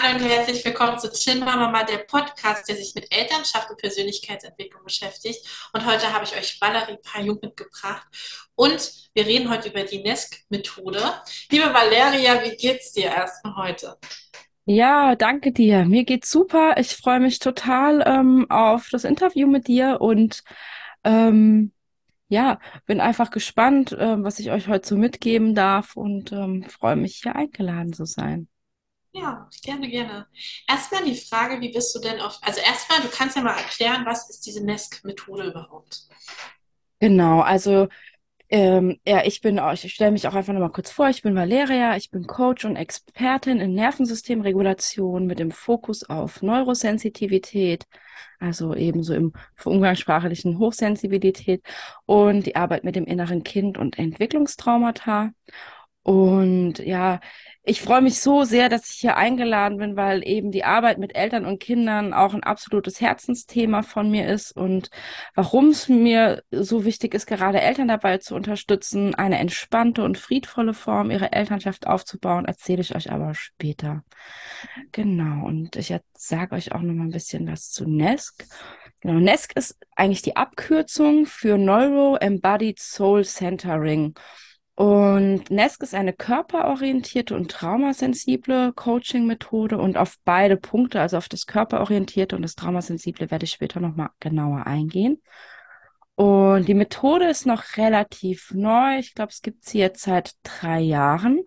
[0.00, 4.84] Hallo und herzlich willkommen zu Chinma Mama, der Podcast, der sich mit Elternschaft und Persönlichkeitsentwicklung
[4.84, 5.44] beschäftigt.
[5.72, 8.06] Und heute habe ich euch Valerie Pajung mitgebracht.
[8.54, 11.00] Und wir reden heute über die NESC-Methode.
[11.50, 13.96] Liebe Valeria, wie geht's dir erstmal heute?
[14.66, 15.84] Ja, danke dir.
[15.84, 16.76] Mir geht's super.
[16.78, 20.44] Ich freue mich total ähm, auf das Interview mit dir und
[21.02, 21.72] ähm,
[22.28, 26.96] ja, bin einfach gespannt, äh, was ich euch heute so mitgeben darf und ähm, freue
[26.96, 28.48] mich, hier eingeladen zu sein.
[29.12, 30.26] Ja, gerne, gerne.
[30.68, 34.04] Erstmal die Frage, wie bist du denn auf, also erstmal, du kannst ja mal erklären,
[34.06, 36.02] was ist diese NESC-Methode überhaupt?
[37.00, 37.88] Genau, also
[38.50, 41.08] ähm, ja, ich bin, ich stelle mich auch einfach nochmal kurz vor.
[41.08, 47.84] Ich bin Valeria, ich bin Coach und Expertin in Nervensystemregulation mit dem Fokus auf Neurosensitivität,
[48.38, 49.32] also ebenso im
[49.64, 51.62] umgangssprachlichen Hochsensibilität
[52.06, 55.30] und die Arbeit mit dem inneren Kind und Entwicklungstraumata.
[56.02, 57.20] Und ja,
[57.68, 61.14] ich freue mich so sehr, dass ich hier eingeladen bin, weil eben die Arbeit mit
[61.14, 64.88] Eltern und Kindern auch ein absolutes Herzensthema von mir ist und
[65.34, 70.72] warum es mir so wichtig ist, gerade Eltern dabei zu unterstützen, eine entspannte und friedvolle
[70.72, 74.02] Form ihrer Elternschaft aufzubauen, erzähle ich euch aber später.
[74.92, 78.46] Genau, und ich sage euch auch noch mal ein bisschen was zu NESC.
[79.02, 84.14] Genau, NESC ist eigentlich die Abkürzung für Neuro Embodied Soul Centering.
[84.78, 91.46] Und NESC ist eine körperorientierte und traumasensible Coaching-Methode und auf beide Punkte, also auf das
[91.46, 95.20] körperorientierte und das traumasensible, werde ich später nochmal genauer eingehen.
[96.14, 98.98] Und die Methode ist noch relativ neu.
[99.00, 101.40] Ich glaube, es gibt sie jetzt seit drei Jahren.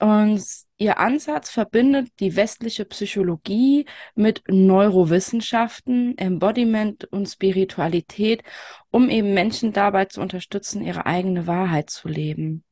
[0.00, 0.44] Und
[0.76, 8.44] ihr Ansatz verbindet die westliche Psychologie mit Neurowissenschaften, Embodiment und Spiritualität,
[8.90, 12.64] um eben Menschen dabei zu unterstützen, ihre eigene Wahrheit zu leben.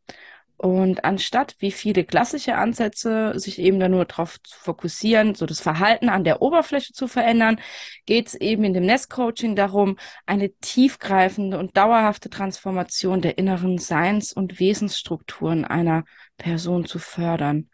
[0.58, 5.60] Und anstatt wie viele klassische Ansätze sich eben da nur darauf zu fokussieren, so das
[5.60, 7.60] Verhalten an der Oberfläche zu verändern,
[8.06, 14.32] geht es eben in dem Nest-Coaching darum, eine tiefgreifende und dauerhafte Transformation der inneren Seins-
[14.32, 16.04] und Wesensstrukturen einer
[16.38, 17.68] Person zu fördern.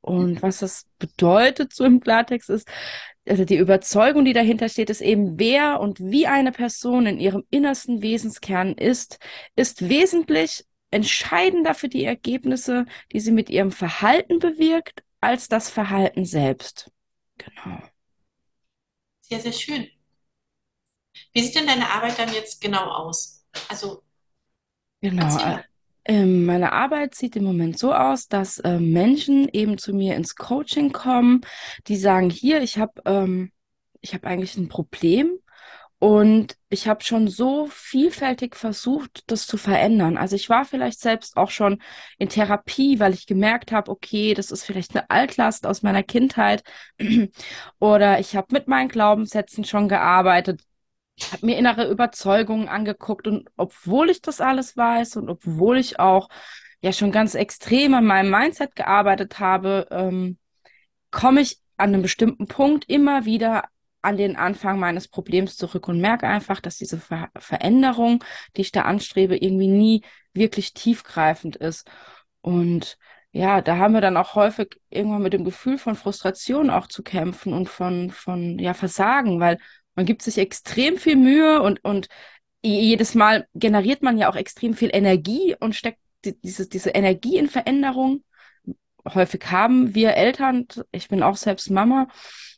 [0.00, 2.68] Und was das bedeutet so im Klartext ist,
[3.28, 7.44] also die Überzeugung, die dahinter steht, ist eben, wer und wie eine Person in ihrem
[7.50, 9.18] innersten Wesenskern ist,
[9.56, 16.24] ist wesentlich entscheidender für die Ergebnisse, die sie mit ihrem Verhalten bewirkt, als das Verhalten
[16.24, 16.90] selbst.
[17.38, 17.82] Genau.
[19.20, 19.88] Sehr, sehr schön.
[21.32, 23.44] Wie sieht denn deine Arbeit dann jetzt genau aus?
[23.68, 24.02] Also,
[25.00, 25.36] genau.
[25.38, 25.62] Äh,
[26.04, 30.34] ähm, meine Arbeit sieht im Moment so aus, dass äh, Menschen eben zu mir ins
[30.34, 31.42] Coaching kommen,
[31.86, 33.52] die sagen, hier, ich habe ähm,
[34.00, 35.38] ich habe eigentlich ein Problem
[36.00, 40.16] und ich habe schon so vielfältig versucht, das zu verändern.
[40.16, 41.82] Also ich war vielleicht selbst auch schon
[42.16, 46.64] in Therapie, weil ich gemerkt habe, okay, das ist vielleicht eine Altlast aus meiner Kindheit.
[47.80, 50.62] Oder ich habe mit meinen Glaubenssätzen schon gearbeitet,
[51.32, 53.26] habe mir innere Überzeugungen angeguckt.
[53.26, 56.30] Und obwohl ich das alles weiß und obwohl ich auch
[56.80, 60.38] ja schon ganz extrem an meinem Mindset gearbeitet habe, ähm,
[61.10, 63.64] komme ich an einem bestimmten Punkt immer wieder
[64.02, 68.24] an den Anfang meines Problems zurück und merke einfach, dass diese Ver Veränderung,
[68.56, 70.02] die ich da anstrebe, irgendwie nie
[70.32, 71.88] wirklich tiefgreifend ist.
[72.40, 72.98] Und
[73.32, 77.02] ja, da haben wir dann auch häufig irgendwann mit dem Gefühl von Frustration auch zu
[77.02, 79.58] kämpfen und von, von ja, Versagen, weil
[79.94, 82.08] man gibt sich extrem viel Mühe und, und
[82.62, 87.38] jedes Mal generiert man ja auch extrem viel Energie und steckt die, diese, diese Energie
[87.38, 88.24] in Veränderung.
[89.06, 92.08] Häufig haben wir Eltern, ich bin auch selbst Mama,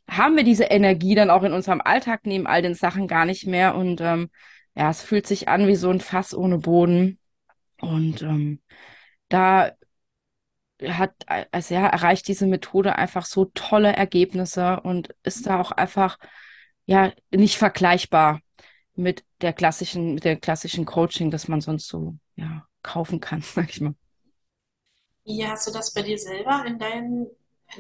[0.09, 3.47] haben wir diese Energie dann auch in unserem Alltag neben all den Sachen gar nicht
[3.47, 3.75] mehr.
[3.75, 4.31] Und ähm,
[4.75, 7.19] ja, es fühlt sich an wie so ein Fass ohne Boden.
[7.81, 8.61] Und ähm,
[9.29, 9.73] da
[10.83, 11.15] hat,
[11.53, 16.19] also ja, erreicht diese Methode einfach so tolle Ergebnisse und ist da auch einfach
[16.87, 18.41] ja nicht vergleichbar
[18.95, 23.71] mit der klassischen, mit der klassischen Coaching, das man sonst so ja kaufen kann, sag
[23.71, 23.95] ich mal.
[25.25, 27.29] Wie hast du das bei dir selber in deinen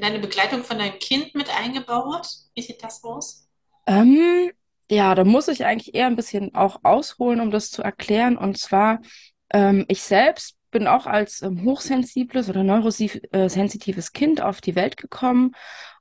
[0.00, 2.26] deine Begleitung von deinem Kind mit eingebaut?
[2.55, 3.46] Wie sieht das aus?
[3.87, 4.50] Ähm,
[4.90, 8.37] ja, da muss ich eigentlich eher ein bisschen auch ausholen, um das zu erklären.
[8.37, 9.00] Und zwar,
[9.50, 15.52] ähm, ich selbst bin auch als ähm, hochsensibles oder neurosensitives Kind auf die Welt gekommen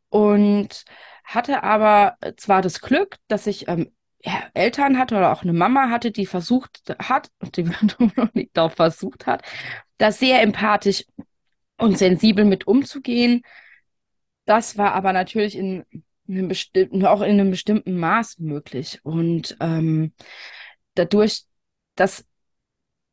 [0.10, 0.86] und
[1.26, 3.92] hatte aber zwar das Glück, dass ich ähm,
[4.24, 8.56] ja, Eltern hatte oder auch eine Mama hatte, die versucht hat und die noch nicht
[8.56, 9.44] darauf versucht hat,
[9.98, 11.06] da sehr empathisch
[11.82, 13.42] und sensibel mit umzugehen.
[14.46, 15.84] Das war aber natürlich in
[16.28, 19.00] einem bestimmten, auch in einem bestimmten Maß möglich.
[19.04, 20.14] Und ähm,
[20.96, 21.44] dadurch,
[21.96, 22.26] dass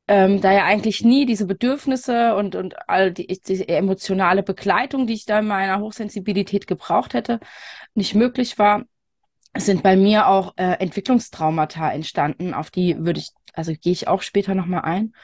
[0.07, 5.15] ähm, da ja eigentlich nie diese Bedürfnisse und, und all die, die emotionale Begleitung, die
[5.15, 7.41] ich da in meiner Hochsensibilität gebraucht hätte,
[7.95, 8.85] nicht möglich war,
[9.57, 14.23] sind bei mir auch äh, Entwicklungstraumata entstanden, auf die würde ich, also gehe ich auch
[14.23, 15.15] später nochmal ein.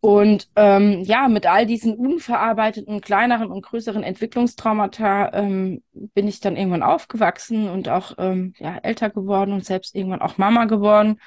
[0.00, 6.56] Und ähm, ja, mit all diesen unverarbeiteten kleineren und größeren Entwicklungstraumata ähm, bin ich dann
[6.56, 11.20] irgendwann aufgewachsen und auch ähm, ja, älter geworden und selbst irgendwann auch Mama geworden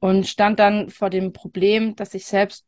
[0.00, 2.64] und stand dann vor dem Problem, dass ich selbst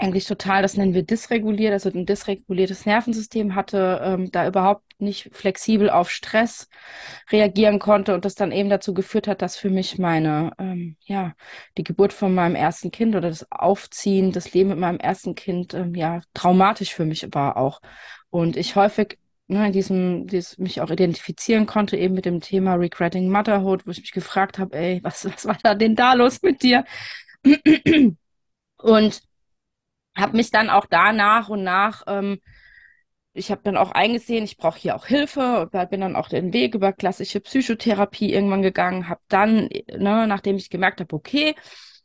[0.00, 5.30] eigentlich total, das nennen wir dysreguliert, also ein dysreguliertes Nervensystem hatte, ähm, da überhaupt nicht
[5.32, 6.68] flexibel auf Stress
[7.30, 11.34] reagieren konnte und das dann eben dazu geführt hat, dass für mich meine, ähm, ja,
[11.78, 15.74] die Geburt von meinem ersten Kind oder das Aufziehen, das Leben mit meinem ersten Kind,
[15.74, 17.80] ähm, ja, traumatisch für mich war auch.
[18.30, 19.18] Und ich häufig
[19.48, 23.90] ne, in diesem, dieses, mich auch identifizieren konnte, eben mit dem Thema Regretting Motherhood, wo
[23.90, 26.84] ich mich gefragt habe, ey, was, was war da denn da los mit dir?
[28.78, 29.22] Und
[30.16, 32.40] habe mich dann auch da nach und nach, ähm,
[33.32, 36.74] ich habe dann auch eingesehen, ich brauche hier auch Hilfe bin dann auch den Weg
[36.74, 41.54] über klassische Psychotherapie irgendwann gegangen, habe dann, ne, nachdem ich gemerkt habe, okay,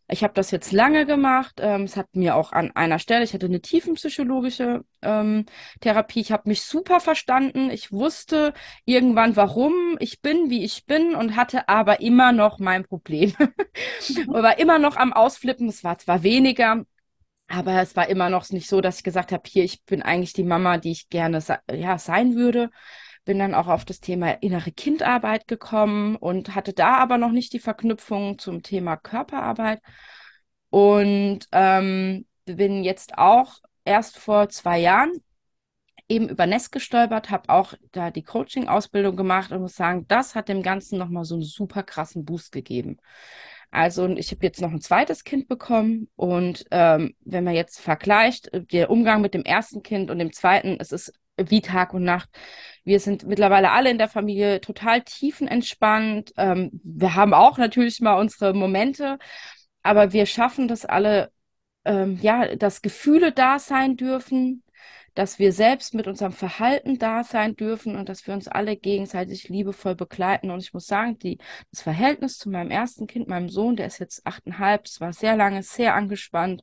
[0.07, 1.55] ich habe das jetzt lange gemacht.
[1.59, 5.45] Ähm, es hat mir auch an einer Stelle, ich hatte eine tiefenpsychologische ähm,
[5.81, 6.21] Therapie.
[6.21, 7.69] Ich habe mich super verstanden.
[7.71, 8.53] Ich wusste
[8.85, 13.33] irgendwann, warum ich bin, wie ich bin und hatte aber immer noch mein Problem.
[13.39, 15.69] und war immer noch am Ausflippen.
[15.69, 16.85] Es war zwar weniger,
[17.47, 20.33] aber es war immer noch nicht so, dass ich gesagt habe, hier, ich bin eigentlich
[20.33, 22.69] die Mama, die ich gerne ja, sein würde.
[23.23, 27.53] Bin dann auch auf das Thema innere Kindarbeit gekommen und hatte da aber noch nicht
[27.53, 29.81] die Verknüpfung zum Thema Körperarbeit.
[30.69, 35.11] Und ähm, bin jetzt auch erst vor zwei Jahren
[36.07, 40.49] eben über Nest gestolpert, habe auch da die Coaching-Ausbildung gemacht und muss sagen, das hat
[40.49, 42.97] dem Ganzen nochmal so einen super krassen Boost gegeben.
[43.75, 48.53] Also ich habe jetzt noch ein zweites Kind bekommen und ähm, wenn man jetzt vergleicht,
[48.53, 52.05] äh, der Umgang mit dem ersten Kind und dem zweiten, es ist wie Tag und
[52.05, 52.29] Nacht.
[52.85, 56.31] Wir sind mittlerweile alle in der Familie total tiefenentspannt.
[56.37, 59.17] Ähm, wir haben auch natürlich mal unsere Momente,
[59.83, 61.29] aber wir schaffen das alle,
[61.83, 64.63] ähm, ja, dass Gefühle da sein dürfen,
[65.15, 69.49] dass wir selbst mit unserem Verhalten da sein dürfen und dass wir uns alle gegenseitig
[69.49, 70.51] liebevoll begleiten.
[70.51, 71.39] Und ich muss sagen, die,
[71.71, 75.35] das Verhältnis zu meinem ersten Kind, meinem Sohn, der ist jetzt achteinhalb, es war sehr
[75.35, 76.61] lange, sehr angespannt.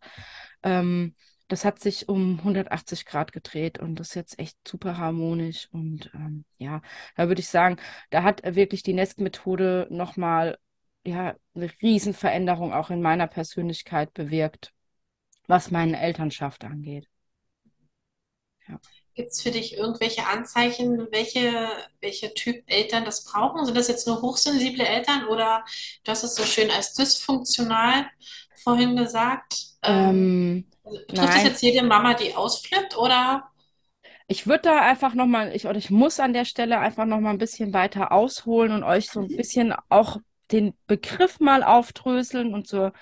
[0.62, 1.14] Ähm,
[1.48, 5.68] das hat sich um 180 Grad gedreht und das ist jetzt echt super harmonisch.
[5.72, 6.82] Und ähm, ja,
[7.16, 7.76] da würde ich sagen,
[8.10, 10.58] da hat wirklich die Nest-Methode nochmal
[11.04, 14.72] ja, eine Riesenveränderung auch in meiner Persönlichkeit bewirkt,
[15.46, 17.08] was meine Elternschaft angeht.
[18.68, 18.78] Ja.
[19.14, 21.68] Gibt es für dich irgendwelche Anzeichen, welche,
[22.00, 23.64] welche Typ Eltern das brauchen?
[23.66, 25.64] Sind das jetzt nur hochsensible Eltern oder
[26.04, 28.06] du hast es so schön als dysfunktional
[28.62, 29.54] vorhin gesagt?
[29.82, 31.26] Ähm, also, trifft nein.
[31.26, 33.50] das jetzt jede Mama, die ausflippt oder?
[34.28, 37.38] Ich würde da einfach nochmal, ich, oder ich muss an der Stelle einfach nochmal ein
[37.38, 40.16] bisschen weiter ausholen und euch so ein bisschen auch
[40.52, 42.94] den Begriff mal aufdröseln und zur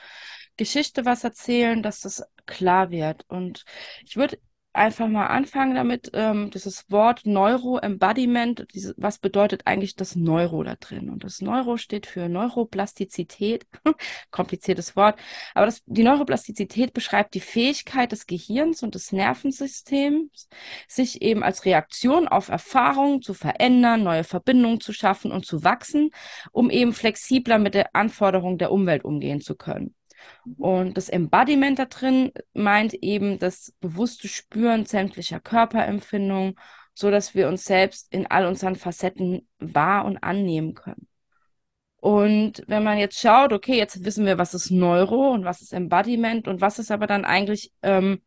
[0.57, 3.25] Geschichte was erzählen, dass das klar wird.
[3.29, 3.65] Und
[4.05, 4.39] ich würde
[4.81, 8.67] einfach mal anfangen damit, ähm, dieses Wort Neuroembodiment,
[8.97, 11.11] was bedeutet eigentlich das Neuro da drin?
[11.11, 13.67] Und das Neuro steht für Neuroplastizität,
[14.31, 15.19] kompliziertes Wort,
[15.55, 20.49] aber das, die Neuroplastizität beschreibt die Fähigkeit des Gehirns und des Nervensystems,
[20.89, 26.11] sich eben als Reaktion auf Erfahrungen zu verändern, neue Verbindungen zu schaffen und zu wachsen,
[26.53, 29.95] um eben flexibler mit der Anforderung der Umwelt umgehen zu können.
[30.59, 36.57] Und das Embodiment da drin meint eben das bewusste Spüren sämtlicher Körperempfindungen,
[36.95, 41.07] so dass wir uns selbst in all unseren Facetten wahr und annehmen können.
[41.97, 45.73] Und wenn man jetzt schaut, okay, jetzt wissen wir, was ist Neuro und was ist
[45.73, 48.23] Embodiment und was ist aber dann eigentlich ähm,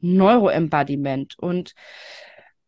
[0.00, 1.38] Neuroembodiment.
[1.38, 1.74] Und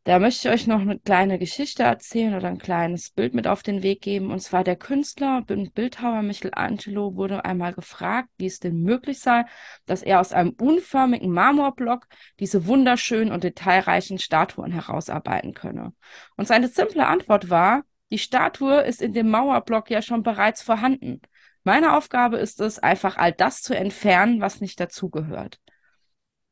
[0.05, 3.63] da möchte ich euch noch eine kleine Geschichte erzählen oder ein kleines Bild mit auf
[3.63, 4.31] den Weg geben.
[4.31, 9.45] Und zwar der Künstler und Bildhauer Michelangelo wurde einmal gefragt, wie es denn möglich sei,
[9.85, 12.07] dass er aus einem unförmigen Marmorblock
[12.39, 15.93] diese wunderschönen und detailreichen Statuen herausarbeiten könne.
[16.37, 21.21] Und seine simple Antwort war, die Statue ist in dem Mauerblock ja schon bereits vorhanden.
[21.63, 25.61] Meine Aufgabe ist es, einfach all das zu entfernen, was nicht dazugehört.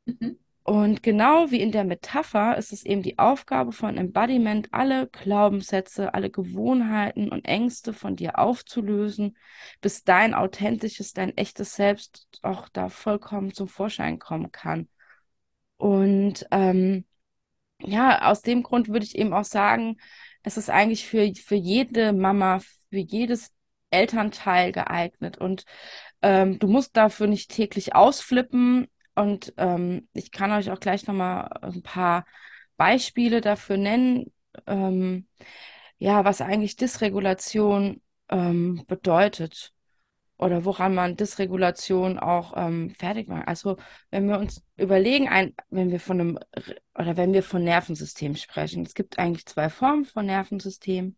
[0.04, 0.38] Mhm.
[0.68, 6.12] Und genau wie in der Metapher ist es eben die Aufgabe von Embodiment, alle Glaubenssätze,
[6.12, 9.38] alle Gewohnheiten und Ängste von dir aufzulösen,
[9.80, 14.90] bis dein authentisches, dein echtes Selbst auch da vollkommen zum Vorschein kommen kann.
[15.78, 17.06] Und ähm,
[17.80, 19.96] ja, aus dem Grund würde ich eben auch sagen,
[20.42, 23.54] es ist eigentlich für, für jede Mama, für jedes
[23.88, 25.38] Elternteil geeignet.
[25.38, 25.64] Und
[26.20, 28.86] ähm, du musst dafür nicht täglich ausflippen,
[29.18, 32.24] Und ähm, ich kann euch auch gleich nochmal ein paar
[32.76, 34.32] Beispiele dafür nennen,
[34.68, 35.26] ähm,
[35.98, 39.74] ja, was eigentlich Dysregulation ähm, bedeutet
[40.36, 43.48] oder woran man Dysregulation auch ähm, fertig macht.
[43.48, 43.76] Also
[44.12, 46.38] wenn wir uns überlegen, ein, wenn wir von einem
[46.96, 51.16] oder wenn wir von Nervensystem sprechen, es gibt eigentlich zwei Formen von Nervensystem.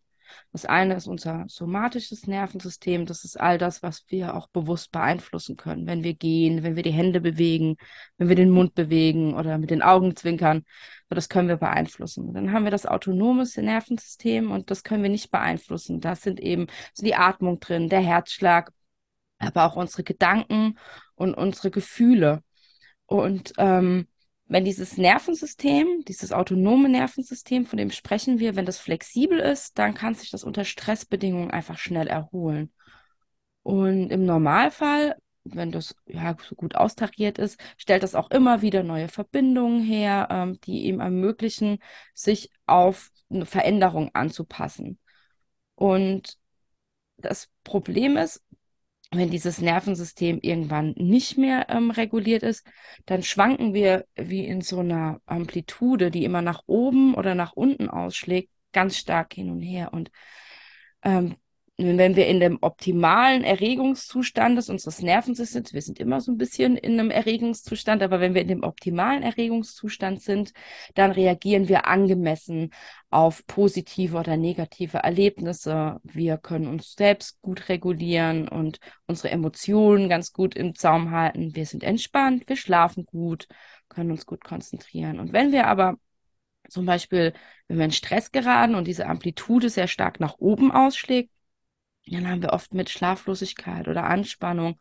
[0.51, 3.05] Das eine ist unser somatisches Nervensystem.
[3.05, 5.87] Das ist all das, was wir auch bewusst beeinflussen können.
[5.87, 7.77] Wenn wir gehen, wenn wir die Hände bewegen,
[8.17, 10.63] wenn wir den Mund bewegen oder mit den Augen zwinkern.
[11.09, 12.33] So, das können wir beeinflussen.
[12.33, 15.99] Dann haben wir das autonome Nervensystem und das können wir nicht beeinflussen.
[15.99, 18.71] Da sind eben so die Atmung drin, der Herzschlag,
[19.39, 20.77] aber auch unsere Gedanken
[21.15, 22.43] und unsere Gefühle.
[23.05, 24.07] Und ähm,
[24.51, 29.93] wenn dieses Nervensystem, dieses autonome Nervensystem, von dem sprechen wir, wenn das flexibel ist, dann
[29.93, 32.73] kann sich das unter Stressbedingungen einfach schnell erholen.
[33.63, 35.15] Und im Normalfall,
[35.45, 40.27] wenn das ja so gut austariert ist, stellt das auch immer wieder neue Verbindungen her,
[40.29, 41.79] ähm, die ihm ermöglichen,
[42.13, 44.99] sich auf eine Veränderung anzupassen.
[45.75, 46.37] Und
[47.15, 48.43] das Problem ist,
[49.11, 52.65] wenn dieses Nervensystem irgendwann nicht mehr ähm, reguliert ist,
[53.05, 57.89] dann schwanken wir wie in so einer Amplitude, die immer nach oben oder nach unten
[57.89, 59.93] ausschlägt, ganz stark hin und her.
[59.93, 60.11] Und
[61.03, 61.35] ähm,
[61.85, 66.99] wenn wir in dem optimalen Erregungszustand unseres Nervensystems, wir sind immer so ein bisschen in
[66.99, 70.53] einem Erregungszustand, aber wenn wir in dem optimalen Erregungszustand sind,
[70.95, 72.71] dann reagieren wir angemessen
[73.09, 75.99] auf positive oder negative Erlebnisse.
[76.03, 81.55] Wir können uns selbst gut regulieren und unsere Emotionen ganz gut im Zaum halten.
[81.55, 83.47] Wir sind entspannt, wir schlafen gut,
[83.89, 85.19] können uns gut konzentrieren.
[85.19, 85.97] Und wenn wir aber
[86.69, 87.33] zum Beispiel,
[87.67, 91.31] wenn wir in Stress geraten und diese Amplitude sehr stark nach oben ausschlägt,
[92.07, 94.79] dann haben wir oft mit Schlaflosigkeit oder Anspannung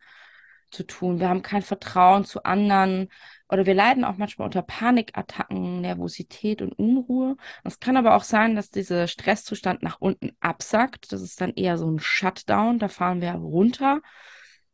[0.70, 1.20] zu tun.
[1.20, 3.08] Wir haben kein Vertrauen zu anderen
[3.48, 7.36] oder wir leiden auch manchmal unter Panikattacken, Nervosität und Unruhe.
[7.64, 11.12] Es kann aber auch sein, dass dieser Stresszustand nach unten absackt.
[11.12, 12.78] Das ist dann eher so ein Shutdown.
[12.78, 14.00] Da fahren wir runter.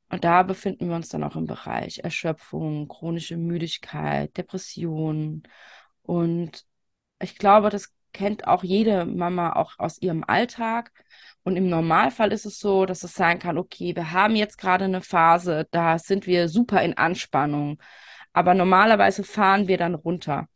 [0.08, 5.42] Und da befinden wir uns dann auch im Bereich Erschöpfung, chronische Müdigkeit, Depression.
[6.02, 6.64] Und
[7.20, 10.92] ich glaube, das kennt auch jede Mama auch aus ihrem Alltag.
[11.46, 14.84] Und im Normalfall ist es so, dass es sein kann, okay, wir haben jetzt gerade
[14.86, 17.80] eine Phase, da sind wir super in Anspannung,
[18.32, 20.48] aber normalerweise fahren wir dann runter.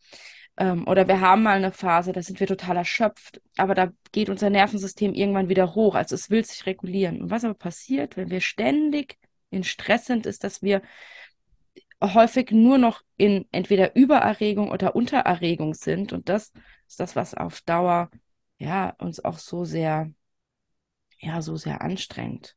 [0.56, 4.28] Ähm, oder wir haben mal eine Phase, da sind wir total erschöpft, aber da geht
[4.30, 7.23] unser Nervensystem irgendwann wieder hoch, also es will sich regulieren.
[7.23, 9.16] Und was aber passiert, wenn wir ständig
[9.50, 10.82] in Stress sind, ist, dass wir
[12.02, 16.12] häufig nur noch in entweder Übererregung oder Untererregung sind.
[16.12, 16.50] Und das
[16.88, 18.11] ist das, was auf Dauer
[18.59, 20.11] ja uns auch so sehr
[21.21, 22.57] ja so sehr anstrengend.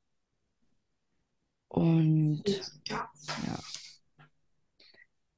[1.68, 2.44] Und
[2.88, 3.10] ja.
[3.48, 3.60] ja.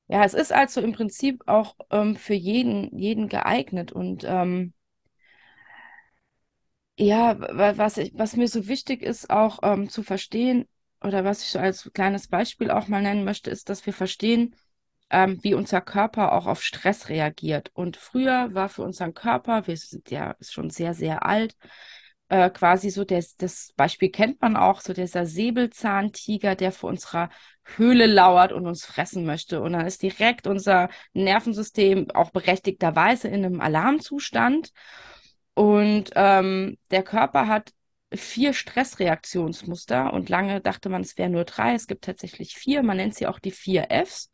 [0.08, 3.92] Ja, es ist also im Prinzip auch ähm, für jeden, jeden geeignet.
[3.92, 4.74] Und ähm,
[6.98, 7.38] ja,
[7.78, 10.68] was, ich, was mir so wichtig ist, auch ähm, zu verstehen,
[11.02, 14.56] oder was ich so als kleines Beispiel auch mal nennen möchte, ist, dass wir verstehen,
[15.10, 17.72] ähm, wie unser Körper auch auf Stress reagiert.
[17.74, 21.56] Und früher war für unseren Körper, wir sind ja schon sehr, sehr alt,
[22.30, 27.30] äh, quasi so, das, das Beispiel kennt man auch, so dieser Säbelzahntiger, der vor unserer
[27.76, 29.62] Höhle lauert und uns fressen möchte.
[29.62, 34.72] Und dann ist direkt unser Nervensystem auch berechtigterweise in einem Alarmzustand.
[35.54, 37.72] Und ähm, der Körper hat
[38.14, 41.74] vier Stressreaktionsmuster und lange dachte man, es wären nur drei.
[41.74, 42.84] Es gibt tatsächlich vier.
[42.84, 44.30] Man nennt sie auch die vier Fs.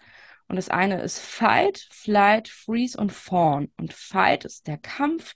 [0.48, 3.72] Und das eine ist Fight, Flight, Freeze und Fawn.
[3.78, 5.36] Und Fight ist der Kampf,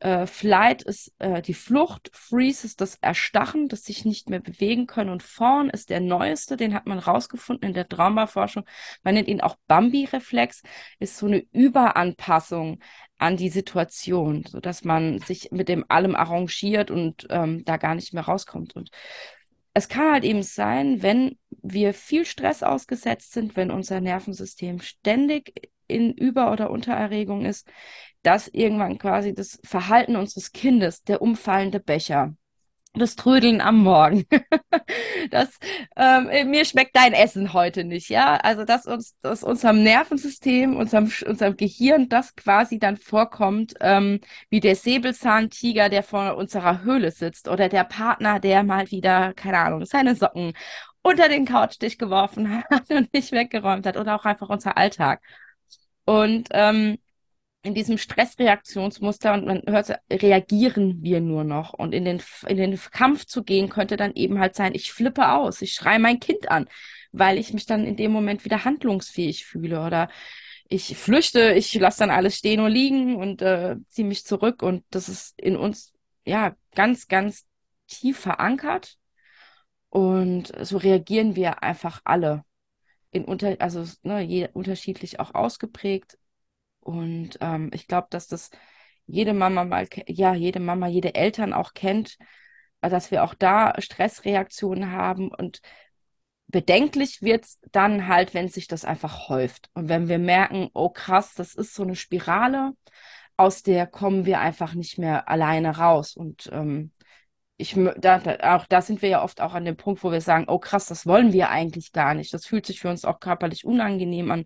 [0.00, 4.86] äh, Flight ist äh, die Flucht, Freeze ist das Erstachen, das sich nicht mehr bewegen
[4.86, 8.64] können und Fawn ist der neueste, den hat man rausgefunden in der Traumaforschung.
[9.02, 10.62] Man nennt ihn auch Bambi-Reflex,
[10.98, 12.80] ist so eine Überanpassung
[13.18, 17.94] an die Situation, so dass man sich mit dem allem arrangiert und ähm, da gar
[17.96, 18.76] nicht mehr rauskommt.
[18.76, 18.90] Und
[19.78, 25.70] es kann halt eben sein, wenn wir viel Stress ausgesetzt sind, wenn unser Nervensystem ständig
[25.86, 27.70] in Über- oder Untererregung ist,
[28.22, 32.34] dass irgendwann quasi das Verhalten unseres Kindes, der umfallende Becher,
[32.94, 34.24] das Trödeln am Morgen.
[35.30, 35.58] das,
[35.96, 38.36] ähm, mir schmeckt dein Essen heute nicht, ja.
[38.36, 44.60] Also, dass uns, dass unserem Nervensystem, unserem, unserem Gehirn das quasi dann vorkommt, ähm, wie
[44.60, 49.84] der Säbelzahntiger, der vor unserer Höhle sitzt oder der Partner, der mal wieder, keine Ahnung,
[49.84, 50.52] seine Socken
[51.02, 55.22] unter den Couchtisch geworfen hat und nicht weggeräumt hat oder auch einfach unser Alltag.
[56.04, 56.98] Und ähm,
[57.68, 61.74] in diesem Stressreaktionsmuster und man hört, reagieren wir nur noch.
[61.74, 65.32] Und in den, in den Kampf zu gehen, könnte dann eben halt sein, ich flippe
[65.32, 66.66] aus, ich schreie mein Kind an,
[67.12, 70.08] weil ich mich dann in dem Moment wieder handlungsfähig fühle oder
[70.70, 74.62] ich flüchte, ich lasse dann alles stehen und liegen und äh, ziehe mich zurück.
[74.62, 75.92] Und das ist in uns
[76.24, 77.46] ja ganz, ganz
[77.86, 78.96] tief verankert.
[79.90, 82.44] Und so reagieren wir einfach alle.
[83.10, 86.18] In unter, also ne, je, unterschiedlich auch ausgeprägt.
[86.88, 88.50] Und ähm, ich glaube, dass das
[89.04, 92.16] jede Mama mal, ja, jede Mama, jede Eltern auch kennt,
[92.80, 95.60] dass wir auch da Stressreaktionen haben und
[96.46, 99.68] bedenklich wird es dann halt, wenn sich das einfach häuft.
[99.74, 102.72] Und wenn wir merken, oh krass, das ist so eine Spirale,
[103.36, 106.16] aus der kommen wir einfach nicht mehr alleine raus.
[106.16, 106.92] Und ähm,
[107.58, 110.22] ich, da, da, auch da sind wir ja oft auch an dem Punkt, wo wir
[110.22, 112.32] sagen, oh krass, das wollen wir eigentlich gar nicht.
[112.32, 114.44] Das fühlt sich für uns auch körperlich unangenehm an.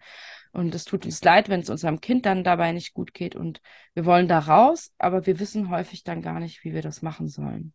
[0.53, 3.35] Und es tut uns leid, wenn es unserem Kind dann dabei nicht gut geht.
[3.35, 3.61] Und
[3.95, 7.29] wir wollen da raus, aber wir wissen häufig dann gar nicht, wie wir das machen
[7.29, 7.73] sollen.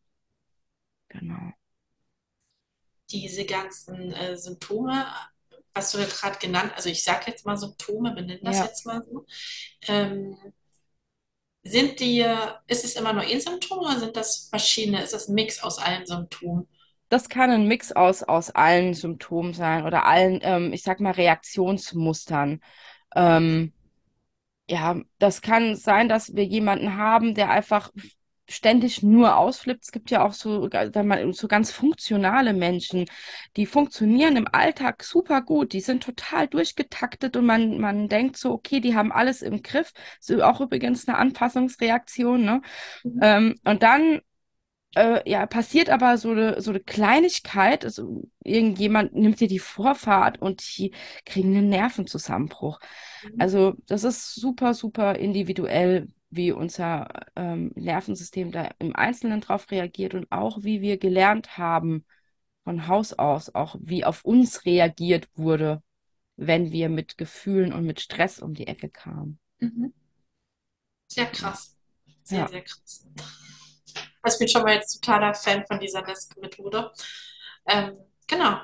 [1.09, 1.53] Genau
[3.09, 5.05] diese ganzen äh, Symptome,
[5.73, 8.65] was du ja gerade genannt, also ich sage jetzt mal Symptome, wir nennen das ja.
[8.65, 9.25] jetzt mal so,
[9.87, 10.37] ähm,
[11.63, 12.25] sind die,
[12.67, 15.79] ist es immer nur ein Symptom oder sind das verschiedene, ist das ein Mix aus
[15.79, 16.67] allen Symptomen?
[17.09, 21.11] Das kann ein Mix aus, aus allen Symptomen sein oder allen, ähm, ich sag mal,
[21.11, 22.61] Reaktionsmustern.
[23.15, 23.73] Ähm,
[24.69, 27.91] ja, das kann sein, dass wir jemanden haben, der einfach
[28.49, 29.83] ständig nur ausflippt.
[29.83, 30.69] Es gibt ja auch so,
[31.31, 33.05] so ganz funktionale Menschen,
[33.55, 38.51] die funktionieren im Alltag super gut, die sind total durchgetaktet und man, man denkt so,
[38.51, 39.91] okay, die haben alles im Griff.
[40.19, 42.61] So auch übrigens eine Anpassungsreaktion, ne?
[43.03, 43.19] Mhm.
[43.21, 44.21] Ähm, und dann
[44.97, 50.41] äh, ja, passiert aber so eine, so eine Kleinigkeit, also irgendjemand nimmt dir die Vorfahrt
[50.41, 50.91] und die
[51.25, 52.79] kriegen einen Nervenzusammenbruch.
[53.23, 53.35] Mhm.
[53.39, 60.13] Also das ist super, super individuell, wie unser ähm, Nervensystem da im Einzelnen drauf reagiert
[60.13, 62.03] und auch wie wir gelernt haben
[62.63, 65.81] von Haus aus, auch wie auf uns reagiert wurde,
[66.35, 69.39] wenn wir mit Gefühlen und mit Stress um die Ecke kamen.
[69.59, 69.93] Mhm.
[71.07, 71.77] Sehr krass.
[72.23, 72.47] Sehr, ja.
[72.47, 73.07] sehr krass.
[74.27, 76.91] Ich bin schon mal jetzt totaler Fan von dieser Nesk-Methode.
[77.67, 78.59] Ähm, genau.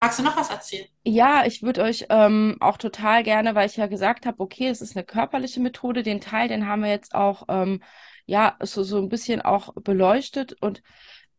[0.00, 0.86] Magst du noch was erzählen?
[1.04, 4.82] Ja, ich würde euch ähm, auch total gerne, weil ich ja gesagt habe, okay, es
[4.82, 7.82] ist eine körperliche Methode, den Teil, den haben wir jetzt auch ähm,
[8.26, 10.82] ja so, so ein bisschen auch beleuchtet und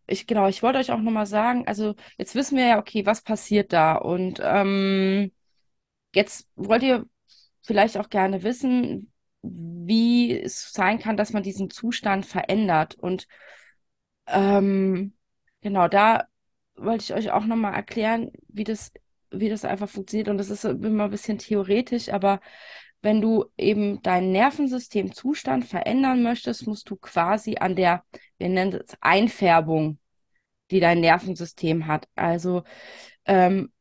[0.07, 3.21] ich genau, ich wollte euch auch nochmal sagen, also jetzt wissen wir ja, okay, was
[3.21, 5.31] passiert da und ähm,
[6.13, 7.05] jetzt wollt ihr
[7.63, 9.11] vielleicht auch gerne wissen,
[9.53, 13.27] wie es sein kann, dass man diesen Zustand verändert und
[14.27, 15.13] ähm,
[15.61, 16.25] genau da
[16.75, 18.91] wollte ich euch auch nochmal erklären, wie das,
[19.31, 20.29] wie das einfach funktioniert.
[20.29, 22.41] Und das ist immer ein bisschen theoretisch, aber
[23.01, 28.03] wenn du eben deinen Nervensystemzustand verändern möchtest, musst du quasi an der,
[28.37, 29.99] wir nennen es Einfärbung,
[30.71, 32.07] die dein Nervensystem hat.
[32.15, 32.63] Also
[33.25, 33.71] ähm,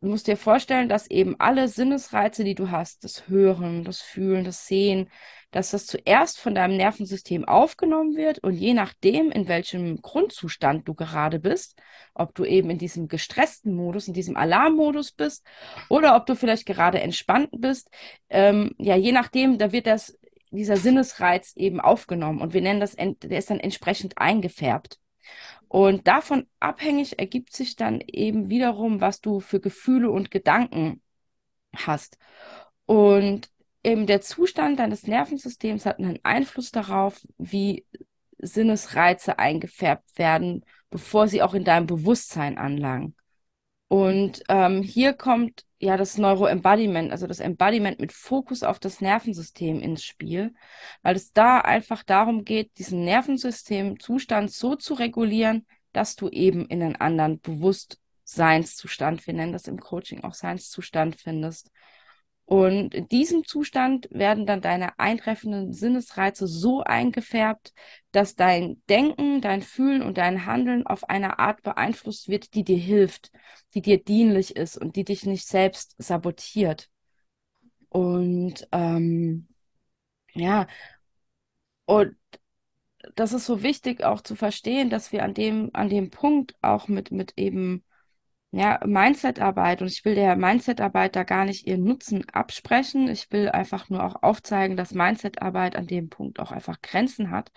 [0.00, 4.44] Du musst dir vorstellen, dass eben alle Sinnesreize, die du hast, das Hören, das Fühlen,
[4.44, 5.10] das Sehen,
[5.50, 10.94] dass das zuerst von deinem Nervensystem aufgenommen wird und je nachdem, in welchem Grundzustand du
[10.94, 11.80] gerade bist,
[12.14, 15.44] ob du eben in diesem gestressten Modus, in diesem Alarmmodus bist
[15.88, 17.90] oder ob du vielleicht gerade entspannt bist,
[18.28, 20.16] ähm, ja, je nachdem, da wird das,
[20.52, 25.00] dieser Sinnesreiz eben aufgenommen und wir nennen das, der ist dann entsprechend eingefärbt.
[25.68, 31.02] Und davon abhängig ergibt sich dann eben wiederum, was du für Gefühle und Gedanken
[31.76, 32.18] hast.
[32.86, 33.50] Und
[33.84, 37.84] eben der Zustand deines Nervensystems hat einen Einfluss darauf, wie
[38.38, 43.14] Sinnesreize eingefärbt werden, bevor sie auch in deinem Bewusstsein anlangen.
[43.88, 49.80] Und ähm, hier kommt ja das Neuroembodiment, also das Embodiment mit Fokus auf das Nervensystem
[49.80, 50.54] ins Spiel,
[51.02, 56.82] weil es da einfach darum geht, diesen Nervensystemzustand so zu regulieren, dass du eben in
[56.82, 61.70] einen anderen Bewusstseinszustand, wir nennen das im Coaching auch Seinszustand findest.
[62.48, 67.74] Und in diesem Zustand werden dann deine eintreffenden Sinnesreize so eingefärbt,
[68.10, 72.78] dass dein Denken, dein Fühlen und dein Handeln auf eine Art beeinflusst wird, die dir
[72.78, 73.30] hilft,
[73.74, 76.88] die dir dienlich ist und die dich nicht selbst sabotiert.
[77.90, 79.48] Und ähm,
[80.32, 80.68] ja,
[81.84, 82.16] und
[83.14, 86.88] das ist so wichtig auch zu verstehen, dass wir an dem, an dem Punkt auch
[86.88, 87.84] mit, mit eben
[88.50, 93.08] ja, Mindset-Arbeit und ich will der Mindset-Arbeit da gar nicht ihren Nutzen absprechen.
[93.08, 97.52] Ich will einfach nur auch aufzeigen, dass Mindset-Arbeit an dem Punkt auch einfach Grenzen hat.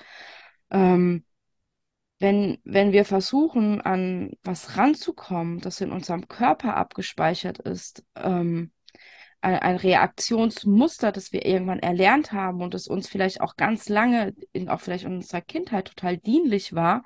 [0.70, 1.26] Ähm,
[2.20, 8.72] wenn, wenn wir versuchen, an was ranzukommen, das in unserem Körper abgespeichert ist, ähm,
[9.42, 14.36] ein, ein Reaktionsmuster, das wir irgendwann erlernt haben und das uns vielleicht auch ganz lange,
[14.52, 17.04] in, auch vielleicht in unserer Kindheit total dienlich war,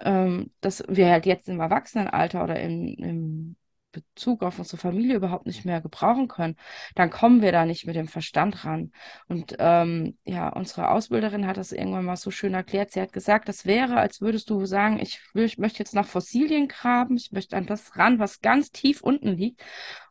[0.00, 3.56] ähm, dass wir halt jetzt im Erwachsenenalter oder im, im
[3.94, 6.56] Bezug auf unsere Familie überhaupt nicht mehr gebrauchen können,
[6.94, 8.92] dann kommen wir da nicht mit dem Verstand ran.
[9.28, 12.90] Und ähm, ja, unsere Ausbilderin hat das irgendwann mal so schön erklärt.
[12.90, 16.06] Sie hat gesagt, das wäre, als würdest du sagen, ich, will, ich möchte jetzt nach
[16.06, 19.62] Fossilien graben, ich möchte an das ran, was ganz tief unten liegt.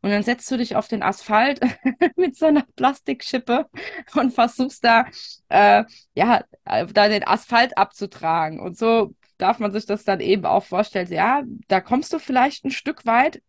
[0.02, 1.60] Und dann setzt du dich auf den Asphalt
[2.16, 3.68] mit so einer Plastikschippe
[4.16, 5.06] und versuchst da,
[5.50, 5.84] äh,
[6.16, 8.60] ja, da den Asphalt abzutragen.
[8.60, 11.12] Und so darf man sich das dann eben auch vorstellen.
[11.12, 13.42] Ja, da kommst du vielleicht ein Stück weit,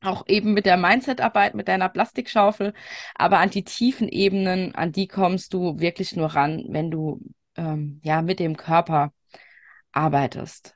[0.00, 2.74] auch eben mit der Mindset-Arbeit, mit deiner Plastikschaufel,
[3.14, 7.20] aber an die tiefen Ebenen, an die kommst du wirklich nur ran, wenn du
[7.56, 9.12] ähm, ja mit dem Körper
[9.92, 10.74] arbeitest.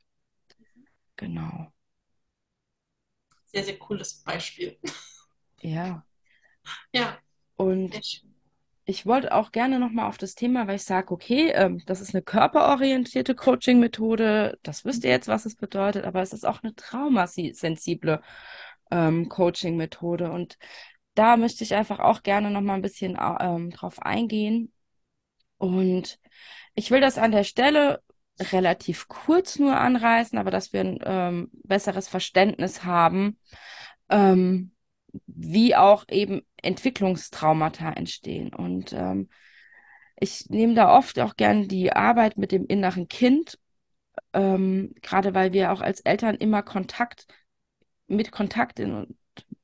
[1.17, 1.73] Genau.
[3.47, 4.79] Sehr, sehr cooles Beispiel.
[5.61, 6.05] Ja.
[6.93, 7.19] Ja.
[7.57, 8.25] Und
[8.91, 12.15] ich wollte auch gerne nochmal auf das Thema, weil ich sage, okay, ähm, das ist
[12.15, 16.75] eine körperorientierte Coaching-Methode, das wisst ihr jetzt, was es bedeutet, aber es ist auch eine
[16.75, 18.21] traumasensible
[18.91, 20.31] ähm, Coaching-Methode.
[20.33, 20.59] Und
[21.15, 24.73] da möchte ich einfach auch gerne noch mal ein bisschen ähm, drauf eingehen.
[25.59, 26.19] Und
[26.75, 28.03] ich will das an der Stelle
[28.41, 33.39] relativ kurz nur anreißen, aber dass wir ein ähm, besseres Verständnis haben,
[34.09, 34.73] ähm,
[35.27, 38.55] wie auch eben Entwicklungstraumata entstehen.
[38.55, 39.29] Und ähm,
[40.19, 43.59] ich nehme da oft auch gern die Arbeit mit dem inneren Kind,
[44.33, 47.27] ähm, gerade weil wir auch als Eltern immer Kontakt
[48.07, 49.17] mit Kontakt in,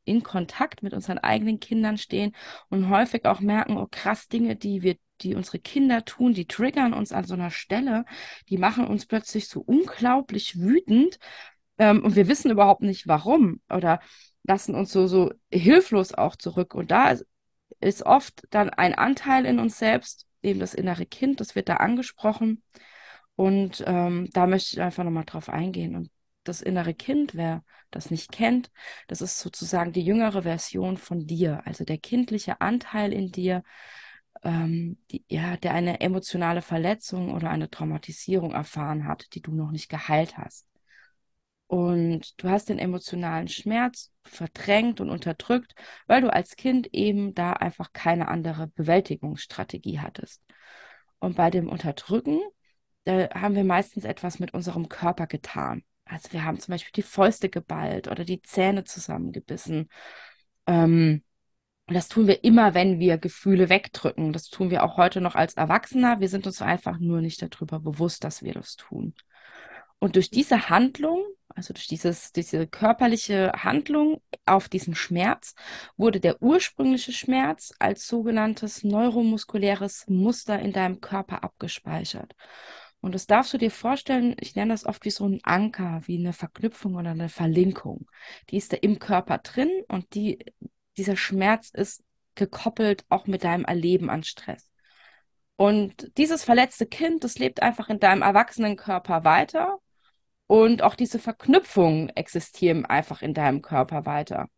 [0.05, 2.35] in Kontakt mit unseren eigenen Kindern stehen
[2.71, 6.95] und häufig auch merken, oh krass, Dinge, die wir, die unsere Kinder tun, die triggern
[6.95, 8.05] uns an so einer Stelle,
[8.49, 11.19] die machen uns plötzlich so unglaublich wütend
[11.79, 14.01] ähm, und wir wissen überhaupt nicht warum oder
[14.47, 16.75] lassen uns so, so hilflos auch zurück.
[16.75, 17.17] Und da
[17.81, 21.77] ist, oft dann ein Anteil in uns selbst, eben das innere Kind, das wird da
[21.77, 22.63] angesprochen.
[23.35, 25.95] Und ähm, da möchte ich einfach nochmal drauf eingehen.
[25.97, 26.11] Und
[26.45, 28.71] das innere Kind, wer das nicht kennt,
[29.09, 33.63] das ist sozusagen die jüngere Version von dir, also der kindliche Anteil in dir,
[34.43, 39.71] ähm, die, ja, der eine emotionale Verletzung oder eine Traumatisierung erfahren hat, die du noch
[39.71, 40.67] nicht geheilt hast.
[41.67, 45.75] Und du hast den emotionalen Schmerz verdrängt und unterdrückt,
[46.07, 50.43] weil du als Kind eben da einfach keine andere Bewältigungsstrategie hattest.
[51.19, 52.41] Und bei dem Unterdrücken,
[53.05, 55.83] da haben wir meistens etwas mit unserem Körper getan.
[56.05, 59.89] Also wir haben zum Beispiel die Fäuste geballt oder die Zähne zusammengebissen.
[60.67, 61.25] Ähm,
[61.89, 64.33] das tun wir immer, wenn wir Gefühle wegdrücken.
[64.33, 66.21] Das tun wir auch heute noch als Erwachsener.
[66.21, 69.15] Wir sind uns einfach nur nicht darüber bewusst, dass wir das tun.
[69.99, 75.55] Und durch diese Handlung, also durch dieses, diese körperliche Handlung auf diesen Schmerz,
[75.97, 82.35] wurde der ursprüngliche Schmerz als sogenanntes neuromuskuläres Muster in deinem Körper abgespeichert.
[83.01, 86.19] Und das darfst du dir vorstellen, ich nenne das oft wie so ein Anker, wie
[86.19, 88.07] eine Verknüpfung oder eine Verlinkung.
[88.51, 90.45] Die ist da im Körper drin und die,
[90.97, 92.03] dieser Schmerz ist
[92.35, 94.69] gekoppelt auch mit deinem Erleben an Stress.
[95.57, 99.79] Und dieses verletzte Kind, das lebt einfach in deinem erwachsenen Körper weiter
[100.47, 104.49] und auch diese Verknüpfungen existieren einfach in deinem Körper weiter.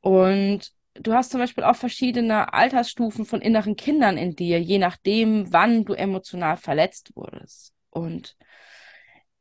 [0.00, 5.52] Und du hast zum Beispiel auch verschiedene Altersstufen von inneren Kindern in dir, je nachdem,
[5.52, 7.74] wann du emotional verletzt wurdest.
[7.90, 8.36] Und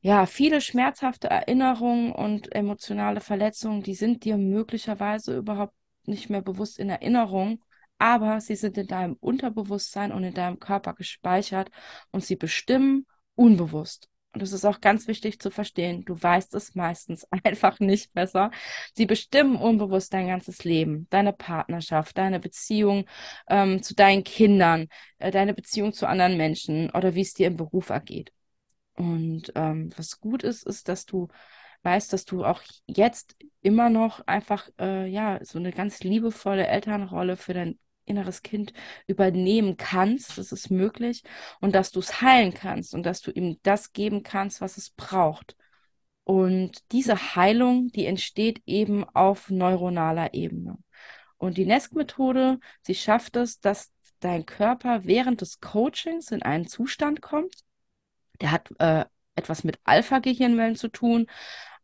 [0.02, 5.74] ja, viele schmerzhafte Erinnerungen und emotionale Verletzungen, die sind dir möglicherweise überhaupt
[6.06, 7.62] nicht mehr bewusst in Erinnerung,
[7.98, 11.70] aber sie sind in deinem Unterbewusstsein und in deinem Körper gespeichert
[12.12, 16.76] und sie bestimmen unbewusst und das ist auch ganz wichtig zu verstehen, du weißt es
[16.76, 18.52] meistens einfach nicht besser.
[18.94, 23.06] Sie bestimmen unbewusst dein ganzes Leben, deine Partnerschaft, deine Beziehung
[23.48, 24.88] ähm, zu deinen Kindern,
[25.18, 28.32] äh, deine Beziehung zu anderen Menschen oder wie es dir im Beruf ergeht.
[28.96, 31.30] Und ähm, was gut ist, ist, dass du
[31.84, 37.38] weißt, dass du auch jetzt immer noch einfach äh, ja so eine ganz liebevolle Elternrolle
[37.38, 38.74] für dein inneres Kind
[39.08, 41.24] übernehmen kannst, das ist möglich,
[41.62, 44.90] und dass du es heilen kannst und dass du ihm das geben kannst, was es
[44.90, 45.56] braucht.
[46.24, 50.78] Und diese Heilung, die entsteht eben auf neuronaler Ebene.
[51.38, 57.22] Und die NESC-Methode, sie schafft es, dass dein Körper während des Coachings in einen Zustand
[57.22, 57.56] kommt.
[58.42, 61.28] Der hat äh, etwas mit Alpha-Gehirnwellen zu tun.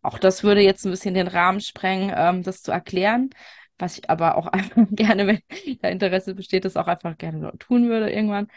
[0.01, 3.31] Auch das würde jetzt ein bisschen den Rahmen sprengen, ähm, das zu erklären
[3.77, 5.41] was ich aber auch einfach gerne, wenn
[5.81, 8.47] da Interesse besteht, das auch einfach gerne tun würde irgendwann.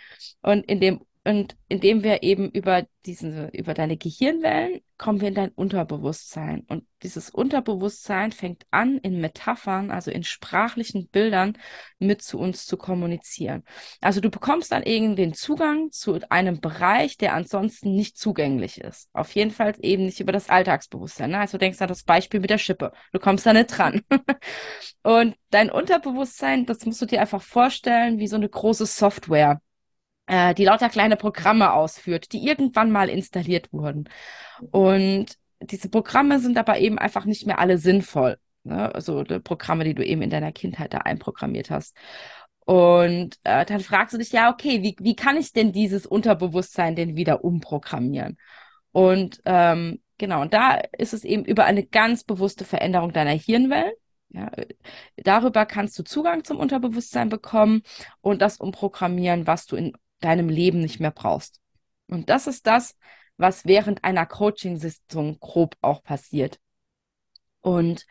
[0.43, 5.35] Und in dem Und indem wir eben über diese, über deine Gehirnwellen kommen wir in
[5.35, 6.65] dein Unterbewusstsein.
[6.69, 11.57] Und dieses Unterbewusstsein fängt an, in Metaphern, also in sprachlichen Bildern
[11.99, 13.63] mit zu uns zu kommunizieren.
[14.01, 19.09] Also du bekommst dann irgendwie den Zugang zu einem Bereich, der ansonsten nicht zugänglich ist.
[19.13, 21.31] Auf jeden Fall eben nicht über das Alltagsbewusstsein.
[21.31, 21.39] Ne?
[21.39, 22.93] Also denkst du an das Beispiel mit der Schippe.
[23.13, 24.03] Du kommst da nicht dran.
[25.03, 29.61] Und dein Unterbewusstsein, das musst du dir einfach vorstellen, wie so eine große Software
[30.29, 34.09] äh, die lauter kleine Programme ausführt, die irgendwann mal installiert wurden.
[34.71, 35.27] Und
[35.61, 38.39] diese Programme sind aber eben einfach nicht mehr alle sinnvoll.
[38.63, 38.95] Ne?
[38.95, 41.97] Also die Programme, die du eben in deiner Kindheit da einprogrammiert hast.
[42.67, 46.95] Und äh, dann fragst du dich, ja, okay, wie, wie kann ich denn dieses Unterbewusstsein
[46.95, 48.37] denn wieder umprogrammieren?
[48.93, 53.93] Und ähm, genau, und da ist es eben über eine ganz bewusste Veränderung deiner Hirnwellen.
[54.31, 54.51] Ja,
[55.17, 57.81] darüber kannst du Zugang zum Unterbewusstsein bekommen
[58.21, 61.61] und das umprogrammieren, was du in deinem Leben nicht mehr brauchst.
[62.09, 62.97] Und das ist das,
[63.37, 66.59] was während einer Coaching-Sitzung grob auch passiert.
[67.61, 68.07] Und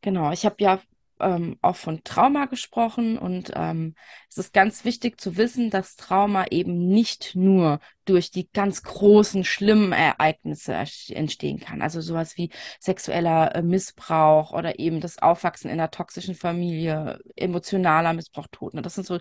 [0.00, 0.80] genau, ich habe ja
[1.22, 3.94] ähm, auch von Trauma gesprochen und ähm,
[4.28, 9.44] es ist ganz wichtig zu wissen, dass Trauma eben nicht nur durch die ganz großen,
[9.44, 11.80] schlimmen Ereignisse entstehen kann.
[11.80, 12.50] Also sowas wie
[12.80, 18.74] sexueller äh, Missbrauch oder eben das Aufwachsen in einer toxischen Familie, emotionaler Missbrauch, Tod.
[18.74, 18.82] Ne?
[18.82, 19.20] Das sind so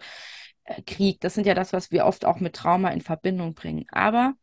[0.86, 1.20] Krieg.
[1.22, 3.86] Das sind ja das, was wir oft auch mit Trauma in Verbindung bringen.
[3.92, 4.36] Aber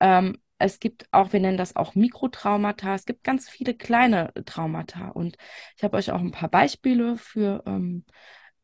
[0.00, 2.94] ähm, es gibt auch, wir nennen das auch Mikrotraumata.
[2.94, 5.08] Es gibt ganz viele kleine Traumata.
[5.08, 5.36] Und
[5.76, 8.04] ich habe euch auch ein paar Beispiele für ähm,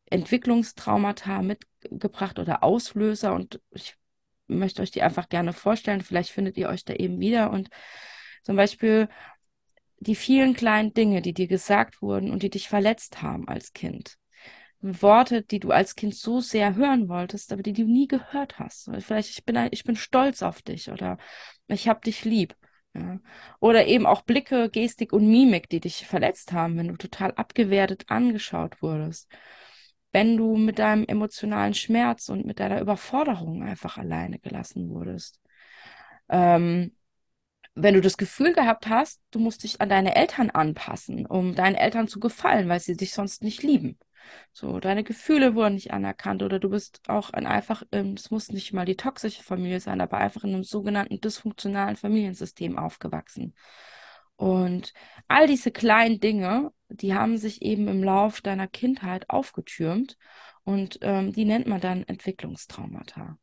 [0.05, 3.33] Entwicklungstraumata mitgebracht oder Auslöser.
[3.33, 3.95] Und ich
[4.47, 6.01] möchte euch die einfach gerne vorstellen.
[6.01, 7.51] Vielleicht findet ihr euch da eben wieder.
[7.51, 7.69] Und
[8.43, 9.07] zum Beispiel
[9.99, 14.17] die vielen kleinen Dinge, die dir gesagt wurden und die dich verletzt haben als Kind.
[14.83, 18.89] Worte, die du als Kind so sehr hören wolltest, aber die du nie gehört hast.
[18.99, 21.17] Vielleicht ich bin ich bin stolz auf dich oder
[21.67, 22.55] ich habe dich lieb.
[22.93, 23.19] Ja.
[23.59, 28.05] Oder eben auch Blicke, Gestik und Mimik, die dich verletzt haben, wenn du total abgewertet
[28.09, 29.31] angeschaut wurdest.
[30.11, 35.39] Wenn du mit deinem emotionalen Schmerz und mit deiner Überforderung einfach alleine gelassen wurdest.
[36.29, 36.95] Ähm,
[37.75, 41.75] wenn du das Gefühl gehabt hast, du musst dich an deine Eltern anpassen, um deinen
[41.75, 43.97] Eltern zu gefallen, weil sie dich sonst nicht lieben.
[44.51, 48.49] So, deine Gefühle wurden nicht anerkannt oder du bist auch ein einfach, ähm, es muss
[48.49, 53.55] nicht mal die toxische Familie sein, aber einfach in einem sogenannten dysfunktionalen Familiensystem aufgewachsen.
[54.35, 54.93] Und
[55.27, 60.17] all diese kleinen Dinge, die haben sich eben im Lauf deiner Kindheit aufgetürmt
[60.63, 63.37] und ähm, die nennt man dann Entwicklungstraumata.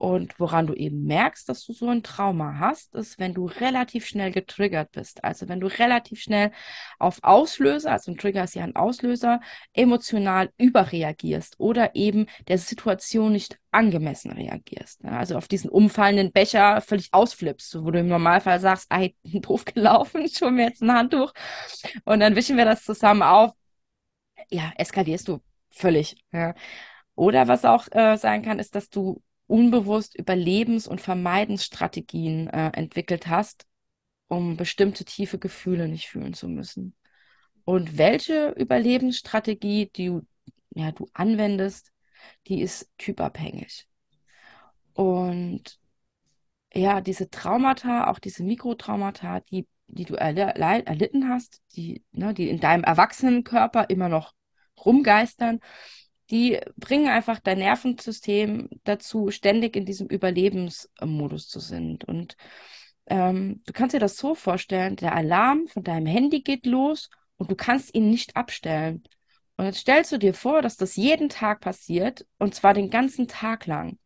[0.00, 4.06] Und woran du eben merkst, dass du so ein Trauma hast, ist, wenn du relativ
[4.06, 5.22] schnell getriggert bist.
[5.22, 6.52] Also wenn du relativ schnell
[6.98, 9.42] auf Auslöser, also ein Trigger ist ja ein Auslöser,
[9.74, 15.04] emotional überreagierst oder eben der Situation nicht angemessen reagierst.
[15.04, 20.26] Also auf diesen umfallenden Becher völlig ausflippst, wo du im Normalfall sagst, ey, doof gelaufen,
[20.30, 21.34] schon mir jetzt ein Handtuch.
[22.06, 23.52] Und dann wischen wir das zusammen auf.
[24.48, 26.16] Ja, eskalierst du völlig.
[26.32, 26.54] Ja.
[27.16, 33.26] Oder was auch äh, sein kann, ist, dass du unbewusst Überlebens- und Vermeidensstrategien äh, entwickelt
[33.26, 33.66] hast,
[34.28, 36.94] um bestimmte tiefe Gefühle nicht fühlen zu müssen.
[37.64, 40.26] Und welche Überlebensstrategie die du,
[40.70, 41.92] ja, du anwendest,
[42.46, 43.88] die ist typabhängig.
[44.94, 45.80] Und
[46.72, 52.60] ja, diese Traumata, auch diese Mikrotraumata, die, die du erlitten hast, die, ne, die in
[52.60, 54.32] deinem Erwachsenenkörper immer noch
[54.84, 55.58] rumgeistern,
[56.30, 62.04] die bringen einfach dein Nervensystem dazu, ständig in diesem Überlebensmodus zu sind.
[62.04, 62.36] Und
[63.06, 67.50] ähm, du kannst dir das so vorstellen, der Alarm von deinem Handy geht los und
[67.50, 69.02] du kannst ihn nicht abstellen.
[69.56, 73.28] Und jetzt stellst du dir vor, dass das jeden Tag passiert und zwar den ganzen
[73.28, 73.98] Tag lang.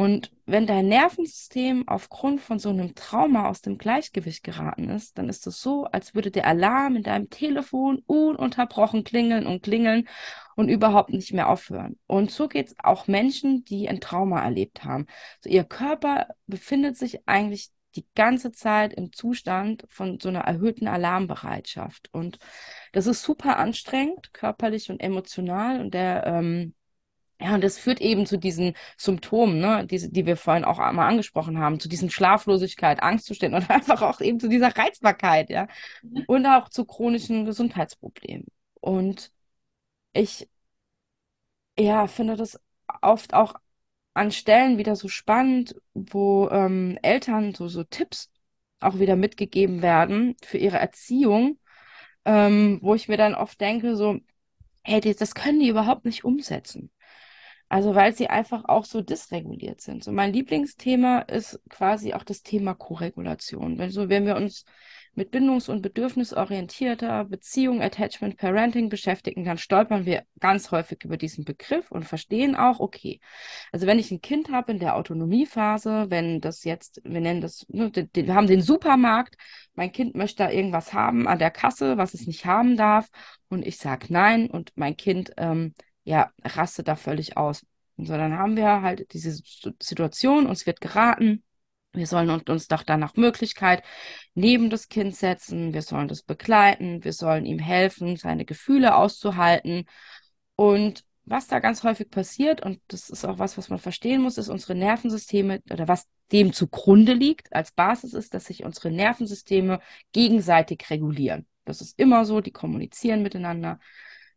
[0.00, 5.28] Und wenn dein Nervensystem aufgrund von so einem Trauma aus dem Gleichgewicht geraten ist, dann
[5.28, 10.08] ist es so, als würde der Alarm in deinem Telefon ununterbrochen klingeln und klingeln
[10.56, 11.98] und überhaupt nicht mehr aufhören.
[12.06, 15.04] Und so geht es auch Menschen, die ein Trauma erlebt haben.
[15.42, 20.88] So, ihr Körper befindet sich eigentlich die ganze Zeit im Zustand von so einer erhöhten
[20.88, 22.08] Alarmbereitschaft.
[22.10, 22.38] Und
[22.94, 25.78] das ist super anstrengend, körperlich und emotional.
[25.78, 26.72] Und der ähm,
[27.40, 31.08] ja, und das führt eben zu diesen Symptomen, ne, die, die wir vorhin auch einmal
[31.08, 35.66] angesprochen haben, zu diesen Schlaflosigkeit, Angstzuständen und einfach auch eben zu dieser Reizbarkeit, ja.
[36.02, 36.24] Mhm.
[36.26, 38.46] Und auch zu chronischen Gesundheitsproblemen.
[38.80, 39.32] Und
[40.12, 40.48] ich,
[41.78, 42.60] ja, finde das
[43.02, 43.54] oft auch
[44.14, 48.30] an Stellen wieder so spannend, wo ähm, Eltern so, so Tipps
[48.80, 51.58] auch wieder mitgegeben werden für ihre Erziehung,
[52.24, 54.18] ähm, wo ich mir dann oft denke, so,
[54.82, 56.90] hey, das können die überhaupt nicht umsetzen.
[57.70, 60.02] Also weil sie einfach auch so dysreguliert sind.
[60.02, 63.78] So mein Lieblingsthema ist quasi auch das Thema Koregulation.
[63.78, 64.64] Wenn so, wenn wir uns
[65.14, 71.44] mit bindungs- und bedürfnisorientierter Beziehung, Attachment, Parenting beschäftigen, dann stolpern wir ganz häufig über diesen
[71.44, 73.20] Begriff und verstehen auch, okay,
[73.70, 77.66] also wenn ich ein Kind habe in der Autonomiephase, wenn das jetzt, wir nennen das,
[77.68, 79.36] ne, wir haben den Supermarkt,
[79.74, 83.08] mein Kind möchte da irgendwas haben an der Kasse, was es nicht haben darf,
[83.48, 85.74] und ich sage nein und mein Kind, ähm,
[86.04, 87.64] ja, rastet da völlig aus.
[87.96, 91.42] Und so, dann haben wir halt diese Situation, uns wird geraten,
[91.92, 93.82] wir sollen uns doch dann nach Möglichkeit
[94.34, 99.86] neben das Kind setzen, wir sollen das begleiten, wir sollen ihm helfen, seine Gefühle auszuhalten.
[100.54, 104.38] Und was da ganz häufig passiert, und das ist auch was, was man verstehen muss,
[104.38, 109.80] ist unsere Nervensysteme oder was dem zugrunde liegt als Basis ist, dass sich unsere Nervensysteme
[110.12, 111.46] gegenseitig regulieren.
[111.64, 113.80] Das ist immer so, die kommunizieren miteinander.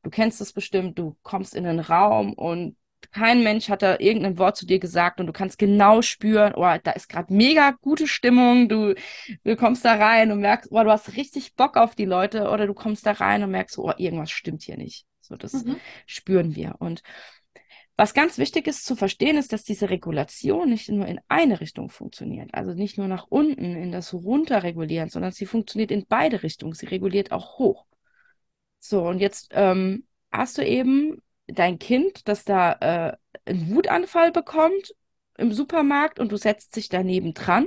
[0.03, 2.75] Du kennst es bestimmt, du kommst in einen Raum und
[3.11, 6.77] kein Mensch hat da irgendein Wort zu dir gesagt und du kannst genau spüren, oh,
[6.83, 8.95] da ist gerade mega gute Stimmung, du,
[9.43, 12.67] du kommst da rein und merkst, oh, du hast richtig Bock auf die Leute oder
[12.67, 15.05] du kommst da rein und merkst, oh, irgendwas stimmt hier nicht.
[15.21, 15.77] So, das mhm.
[16.05, 16.75] spüren wir.
[16.79, 17.03] Und
[17.95, 21.89] was ganz wichtig ist zu verstehen, ist, dass diese Regulation nicht nur in eine Richtung
[21.89, 26.73] funktioniert, also nicht nur nach unten in das Runterregulieren, sondern sie funktioniert in beide Richtungen.
[26.73, 27.85] Sie reguliert auch hoch.
[28.85, 33.17] So, und jetzt ähm, hast du eben dein Kind, das da äh,
[33.49, 34.93] einen Wutanfall bekommt
[35.37, 37.65] im Supermarkt und du setzt dich daneben dran.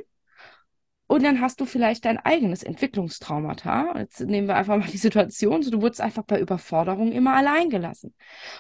[1.07, 3.97] Und dann hast du vielleicht dein eigenes Entwicklungstraumata.
[3.97, 7.71] Jetzt nehmen wir einfach mal die Situation, so du wurdest einfach bei Überforderung immer allein
[7.71, 8.13] gelassen.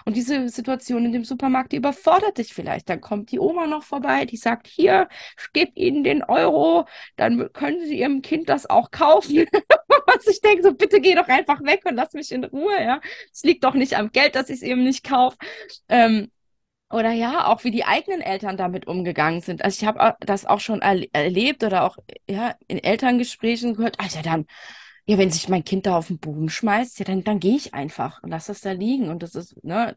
[0.06, 2.88] Und diese Situation in dem Supermarkt, die überfordert dich vielleicht.
[2.88, 7.52] Dann kommt die Oma noch vorbei, die sagt, hier, ich gebe Ihnen den Euro, dann
[7.52, 9.44] können Sie Ihrem Kind das auch kaufen.
[10.24, 13.00] und ich denke so, bitte geh doch einfach weg und lass mich in Ruhe, ja.
[13.32, 15.36] Es liegt doch nicht am Geld, dass ich es eben nicht kaufe.
[15.88, 16.30] Ähm,
[16.90, 19.64] oder ja, auch wie die eigenen Eltern damit umgegangen sind.
[19.64, 21.96] Also ich habe das auch schon erle erlebt oder auch
[22.28, 23.98] ja, in Elterngesprächen gehört.
[23.98, 24.46] Also dann,
[25.06, 27.74] ja, wenn sich mein Kind da auf den Boden schmeißt, ja, dann, dann gehe ich
[27.74, 29.08] einfach und lass das da liegen.
[29.08, 29.96] Und das ist ne,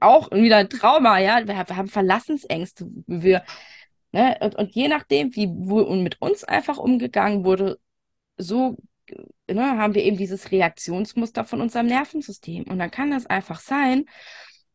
[0.00, 1.38] auch wieder ein Trauma, ja.
[1.46, 2.86] Wir, wir haben Verlassensängste.
[3.06, 3.44] Wir,
[4.12, 7.78] ne, und, und je nachdem, wie wo, mit uns einfach umgegangen wurde,
[8.36, 8.76] so
[9.48, 12.64] ne, haben wir eben dieses Reaktionsmuster von unserem Nervensystem.
[12.64, 14.06] Und dann kann das einfach sein,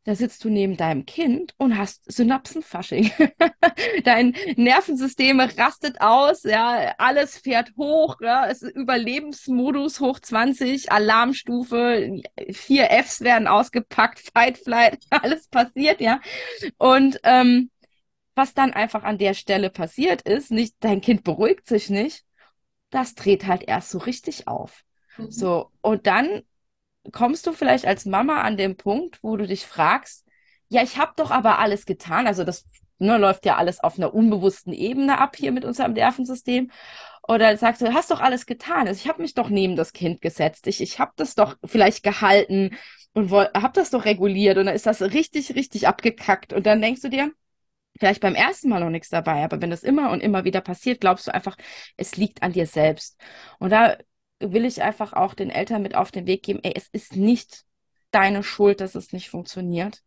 [0.06, 3.12] da sitzt du neben deinem Kind und hast Synapsenfasching.
[4.04, 12.22] Dein Nervensystem rastet aus, ja, alles fährt hoch, ja, es ist Überlebensmodus hoch 20, Alarmstufe,
[12.52, 16.22] vier Fs werden ausgepackt, Fight, Flight, alles passiert, ja.
[16.78, 17.70] Und ähm,
[18.36, 22.24] was dann einfach an der Stelle passiert ist, nicht, dein Kind beruhigt sich nicht,
[22.90, 24.84] das dreht halt erst so richtig auf.
[25.18, 25.32] Mhm.
[25.32, 26.44] So, und dann
[27.12, 30.26] kommst du vielleicht als Mama an den Punkt, wo du dich fragst,
[30.70, 32.28] ja, ich habe doch aber alles getan.
[32.28, 32.66] Also das
[33.00, 36.72] ne, läuft ja alles auf einer unbewussten Ebene ab hier mit unserem Nervensystem.
[37.28, 38.88] Oder sagst du, hast doch alles getan.
[38.88, 40.68] Also ich habe mich doch neben das Kind gesetzt.
[40.68, 42.76] Ich, ich habe das doch vielleicht gehalten
[43.14, 44.58] und habe das doch reguliert.
[44.58, 46.54] Und dann ist das richtig, richtig abgekackt.
[46.54, 47.32] Und dann denkst du dir,
[48.00, 51.02] vielleicht beim ersten Mal noch nichts dabei, aber wenn das immer und immer wieder passiert,
[51.02, 51.58] glaubst du einfach,
[51.98, 53.20] es liegt an dir selbst.
[53.60, 53.98] Und da
[54.40, 57.66] will ich einfach auch den Eltern mit auf den Weg geben, ey, es ist nicht
[58.12, 60.02] deine Schuld, dass es nicht funktioniert.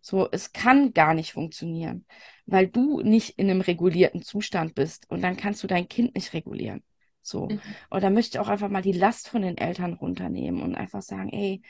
[0.00, 2.06] So, es kann gar nicht funktionieren,
[2.44, 6.32] weil du nicht in einem regulierten Zustand bist und dann kannst du dein Kind nicht
[6.32, 6.84] regulieren.
[7.22, 7.48] So.
[7.48, 7.60] Mhm.
[7.90, 11.02] Und da möchte ich auch einfach mal die Last von den Eltern runternehmen und einfach
[11.02, 11.60] sagen, ey,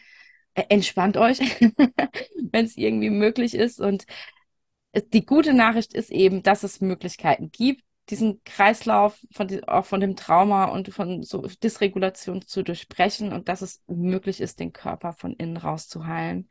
[0.54, 1.38] e, entspannt euch,
[2.50, 3.80] wenn es irgendwie möglich ist.
[3.80, 4.04] Und
[5.00, 10.16] die gute Nachricht ist eben, dass es Möglichkeiten gibt, diesen Kreislauf von auch von dem
[10.16, 15.35] Trauma und von so Dysregulation zu durchbrechen und dass es möglich ist, den Körper von
[15.35, 16.48] innen raus zu heilen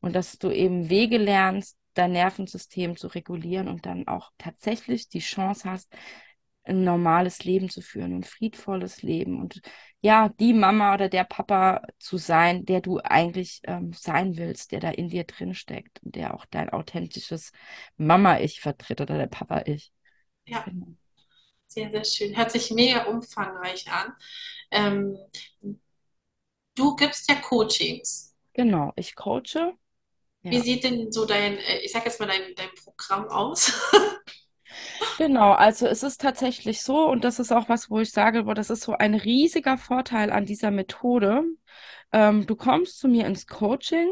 [0.00, 5.20] und dass du eben Wege lernst, dein Nervensystem zu regulieren und dann auch tatsächlich die
[5.20, 5.92] Chance hast,
[6.64, 9.40] ein normales Leben zu führen, ein friedvolles Leben.
[9.40, 9.60] Und
[10.00, 14.80] ja, die Mama oder der Papa zu sein, der du eigentlich ähm, sein willst, der
[14.80, 17.52] da in dir drin steckt und der auch dein authentisches
[17.96, 19.92] Mama-Ich vertritt oder der Papa-Ich.
[20.46, 20.62] Ja.
[20.62, 20.86] Genau.
[21.66, 22.36] Sehr, sehr schön.
[22.36, 24.14] Hört sich mega umfangreich an.
[24.70, 25.16] Ähm,
[26.74, 28.34] du gibst ja Coachings.
[28.54, 29.74] Genau, ich coache.
[30.42, 30.50] Ja.
[30.50, 33.72] Wie sieht denn so dein, äh, ich sag jetzt mal, dein, dein Programm aus?
[35.18, 38.54] Genau, also es ist tatsächlich so, und das ist auch was, wo ich sage, boah,
[38.54, 41.42] das ist so ein riesiger Vorteil an dieser Methode.
[42.12, 44.08] Ähm, du kommst zu mir ins Coaching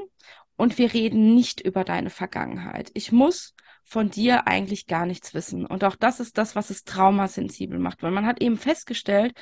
[0.56, 2.90] und wir reden nicht über deine Vergangenheit.
[2.94, 3.54] Ich muss
[3.86, 5.64] von dir eigentlich gar nichts wissen.
[5.64, 8.02] Und auch das ist das, was es traumasensibel macht.
[8.02, 9.32] Weil man hat eben festgestellt,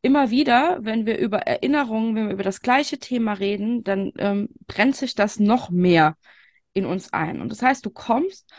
[0.00, 4.48] immer wieder, wenn wir über Erinnerungen, wenn wir über das gleiche Thema reden, dann ähm,
[4.66, 6.16] brennt sich das noch mehr
[6.72, 7.42] in uns ein.
[7.42, 8.50] Und das heißt, du kommst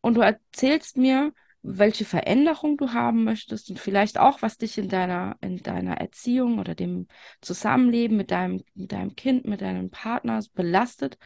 [0.00, 1.32] und du erzählst mir,
[1.68, 6.58] welche Veränderung du haben möchtest und vielleicht auch, was dich in deiner, in deiner Erziehung
[6.58, 7.08] oder dem
[7.40, 11.18] Zusammenleben mit deinem, mit deinem Kind, mit deinem Partner belastet.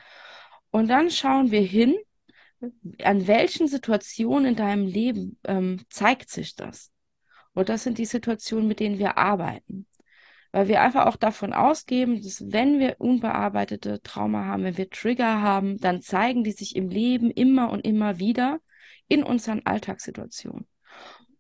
[0.70, 1.94] Und dann schauen wir hin,
[3.02, 6.90] an welchen Situationen in deinem Leben ähm, zeigt sich das.
[7.52, 9.86] Und das sind die Situationen, mit denen wir arbeiten.
[10.52, 15.42] Weil wir einfach auch davon ausgehen, dass wenn wir unbearbeitete Trauma haben, wenn wir Trigger
[15.42, 18.60] haben, dann zeigen die sich im Leben immer und immer wieder
[19.10, 20.66] in unseren Alltagssituationen.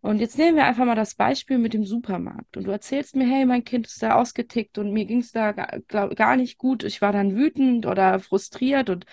[0.02, 2.56] Und jetzt nehmen wir einfach mal das Beispiel mit dem Supermarkt.
[2.56, 5.52] Und du erzählst mir, hey, mein Kind ist da ausgetickt und mir ging es da
[5.52, 6.84] gar, nicht gut.
[6.84, 8.90] Ich war dann wütend oder frustriert.
[8.90, 9.04] Und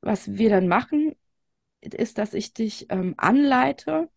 [0.00, 1.14] was wir dann machen,
[1.80, 4.10] ist, dass ich dich ähm, anleite,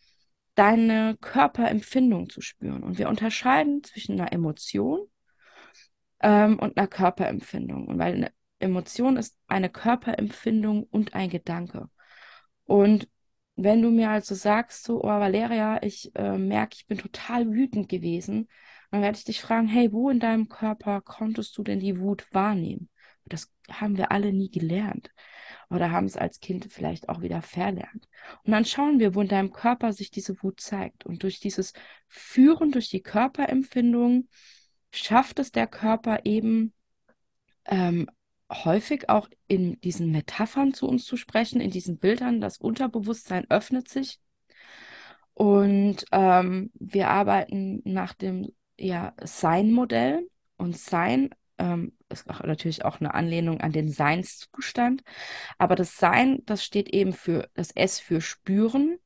[0.56, 2.84] deine Körperempfindung zu spüren.
[2.84, 5.08] Und wir unterscheiden zwischen einer Emotion
[6.22, 7.88] ähm, und einer Körperempfindung.
[7.88, 11.90] Und weil eine Emotion ist eine Körperempfindung und ein Gedanke.
[12.66, 13.08] Und
[13.56, 17.90] wenn du mir also sagst, so, oh Valeria, ich äh, merke, ich bin total wütend
[17.90, 18.48] gewesen,
[18.92, 22.28] dann werde ich dich fragen, hey, wo in deinem Körper konntest du denn die Wut
[22.32, 22.90] wahrnehmen?
[23.26, 25.12] Das haben wir alle nie gelernt
[25.70, 28.08] oder haben es als Kind vielleicht auch wieder verlernt.
[28.44, 31.06] Und dann schauen wir, wo in deinem Körper sich diese Wut zeigt.
[31.06, 31.74] Und durch dieses
[32.08, 34.28] Führen, durch die Körperempfindung,
[34.92, 36.74] schafft es der Körper eben
[37.66, 38.10] ähm,
[38.52, 42.42] häufig auch in diesen Metaphern zu uns zu sprechen, in diesen Bildern.
[42.42, 44.20] Das Unterbewusstsein öffnet sich.
[45.34, 50.28] Und ähm, wir arbeiten nach dem ja, Sein-Modell.
[50.58, 55.04] Und Sein ähm, ist auch natürlich auch eine Anlehnung an den Seinszustand.
[55.58, 59.00] Aber das Sein, das steht eben für das S für Spüren,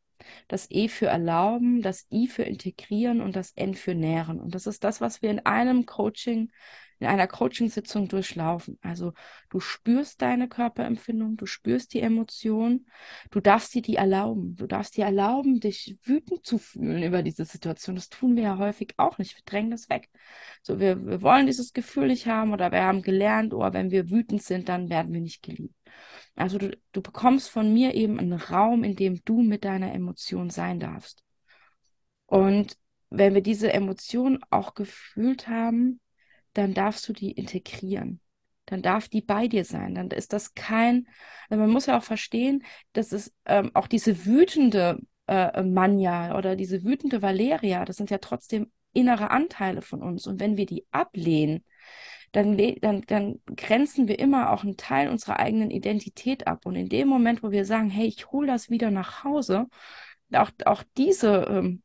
[0.47, 4.39] das E für Erlauben, das I für Integrieren und das N für Nähren.
[4.39, 6.51] Und das ist das, was wir in einem Coaching
[6.99, 8.77] in einer Coachingsitzung durchlaufen.
[8.81, 9.13] Also
[9.49, 12.85] du spürst deine Körperempfindung, du spürst die Emotion,
[13.31, 14.55] du darfst dir die erlauben.
[14.55, 17.95] Du darfst dir erlauben, dich wütend zu fühlen über diese Situation.
[17.95, 19.35] Das tun wir ja häufig auch nicht.
[19.35, 20.09] Wir drängen das weg.
[20.61, 23.91] So, wir, wir wollen dieses Gefühl nicht haben oder wir haben gelernt, oder oh, wenn
[23.91, 25.75] wir wütend sind, dann werden wir nicht geliebt.
[26.35, 30.49] Also du, du bekommst von mir eben einen Raum, in dem du mit deiner Emotion
[30.49, 31.23] sein darfst.
[32.25, 32.77] Und
[33.09, 36.01] wenn wir diese Emotion auch gefühlt haben,
[36.53, 38.19] dann darfst du die integrieren.
[38.65, 39.95] Dann darf die bei dir sein.
[39.95, 41.07] Dann ist das kein,
[41.49, 42.63] also man muss ja auch verstehen,
[42.93, 48.17] dass es ähm, auch diese wütende äh, Manja oder diese wütende Valeria, das sind ja
[48.17, 50.25] trotzdem innere Anteile von uns.
[50.25, 51.63] Und wenn wir die ablehnen,
[52.35, 56.65] dann, dann, dann grenzen wir immer auch einen Teil unserer eigenen Identität ab.
[56.65, 59.67] Und in dem Moment, wo wir sagen, hey, ich hole das wieder nach Hause,
[60.33, 61.83] auch, auch, diese, ähm,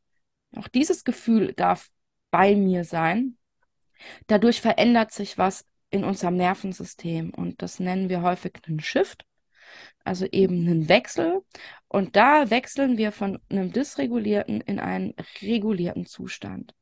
[0.55, 1.89] auch dieses Gefühl darf
[2.31, 3.37] bei mir sein,
[4.27, 9.25] Dadurch verändert sich was in unserem Nervensystem und das nennen wir häufig einen Shift,
[10.03, 11.41] also eben einen Wechsel.
[11.87, 16.73] Und da wechseln wir von einem dysregulierten in einen regulierten Zustand.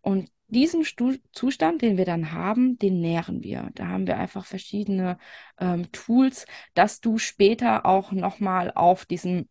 [0.00, 3.70] Und diesen Stu Zustand, den wir dann haben, den nähren wir.
[3.74, 5.18] Da haben wir einfach verschiedene
[5.58, 9.48] ähm, Tools, dass du später auch nochmal auf diesen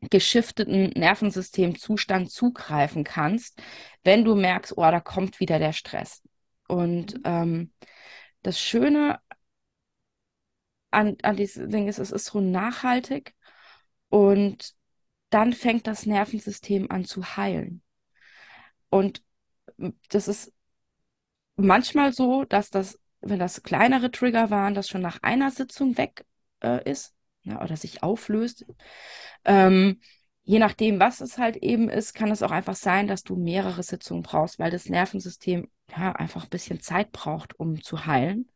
[0.00, 3.60] geschifteten Nervensystemzustand zugreifen kannst,
[4.04, 6.22] wenn du merkst, oh, da kommt wieder der Stress.
[6.68, 7.72] Und ähm,
[8.42, 9.20] das Schöne
[10.90, 13.34] an, an diesem Ding ist, es ist so nachhaltig
[14.08, 14.74] und
[15.30, 17.82] dann fängt das Nervensystem an zu heilen.
[18.88, 19.22] Und
[20.08, 20.52] das ist
[21.56, 26.24] manchmal so, dass das, wenn das kleinere Trigger waren, das schon nach einer Sitzung weg
[26.62, 28.66] äh, ist ja, oder sich auflöst.
[29.44, 30.00] Ähm,
[30.42, 33.82] je nachdem, was es halt eben ist, kann es auch einfach sein, dass du mehrere
[33.82, 38.50] Sitzungen brauchst, weil das Nervensystem ja einfach ein bisschen Zeit braucht, um zu heilen.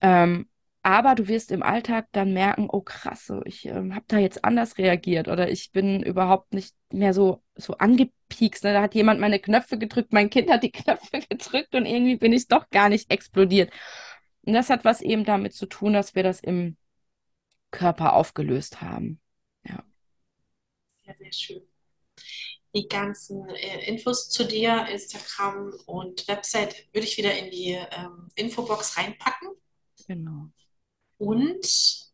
[0.00, 0.48] Ähm,
[0.82, 4.78] aber du wirst im Alltag dann merken, oh krass, ich ähm, habe da jetzt anders
[4.78, 8.64] reagiert oder ich bin überhaupt nicht mehr so, so angepiekst.
[8.64, 8.72] Ne?
[8.72, 12.32] Da hat jemand meine Knöpfe gedrückt, mein Kind hat die Knöpfe gedrückt und irgendwie bin
[12.32, 13.72] ich doch gar nicht explodiert.
[14.42, 16.76] Und das hat was eben damit zu tun, dass wir das im
[17.70, 19.20] Körper aufgelöst haben.
[19.64, 19.84] Ja
[21.08, 21.62] sehr, sehr schön.
[22.74, 28.28] Die ganzen äh, Infos zu dir, Instagram und Website, würde ich wieder in die ähm,
[28.34, 29.48] Infobox reinpacken.
[30.06, 30.50] Genau.
[31.18, 32.08] Und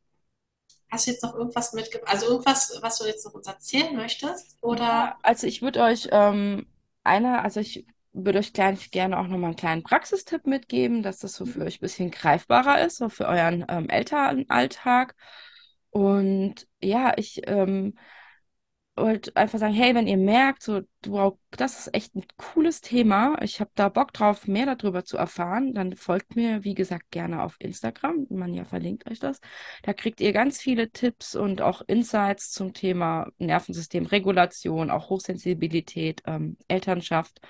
[0.91, 2.13] hast du jetzt noch irgendwas mitgebracht?
[2.13, 4.57] Also irgendwas, was du jetzt noch uns erzählen möchtest?
[4.61, 5.17] Oder?
[5.23, 6.67] Also ich würde euch ähm,
[7.03, 11.35] einer, also ich würde euch gleich gerne auch nochmal einen kleinen Praxistipp mitgeben, dass das
[11.35, 11.67] so für mhm.
[11.67, 15.15] euch ein bisschen greifbarer ist, so für euren ähm, Elternalltag.
[15.91, 17.99] Und ja, ich ähm,
[18.97, 23.41] wollte einfach sagen, hey, wenn ihr merkt, so, wow, das ist echt ein cooles Thema,
[23.43, 27.43] ich habe da Bock drauf, mehr darüber zu erfahren, dann folgt mir, wie gesagt, gerne
[27.43, 28.27] auf Instagram.
[28.31, 29.41] Man ja verlinkt euch das.
[29.83, 36.57] Da kriegt ihr ganz viele Tipps und auch Insights zum Thema Nervensystemregulation, auch Hochsensibilität, ähm,
[36.69, 37.41] Elternschaft.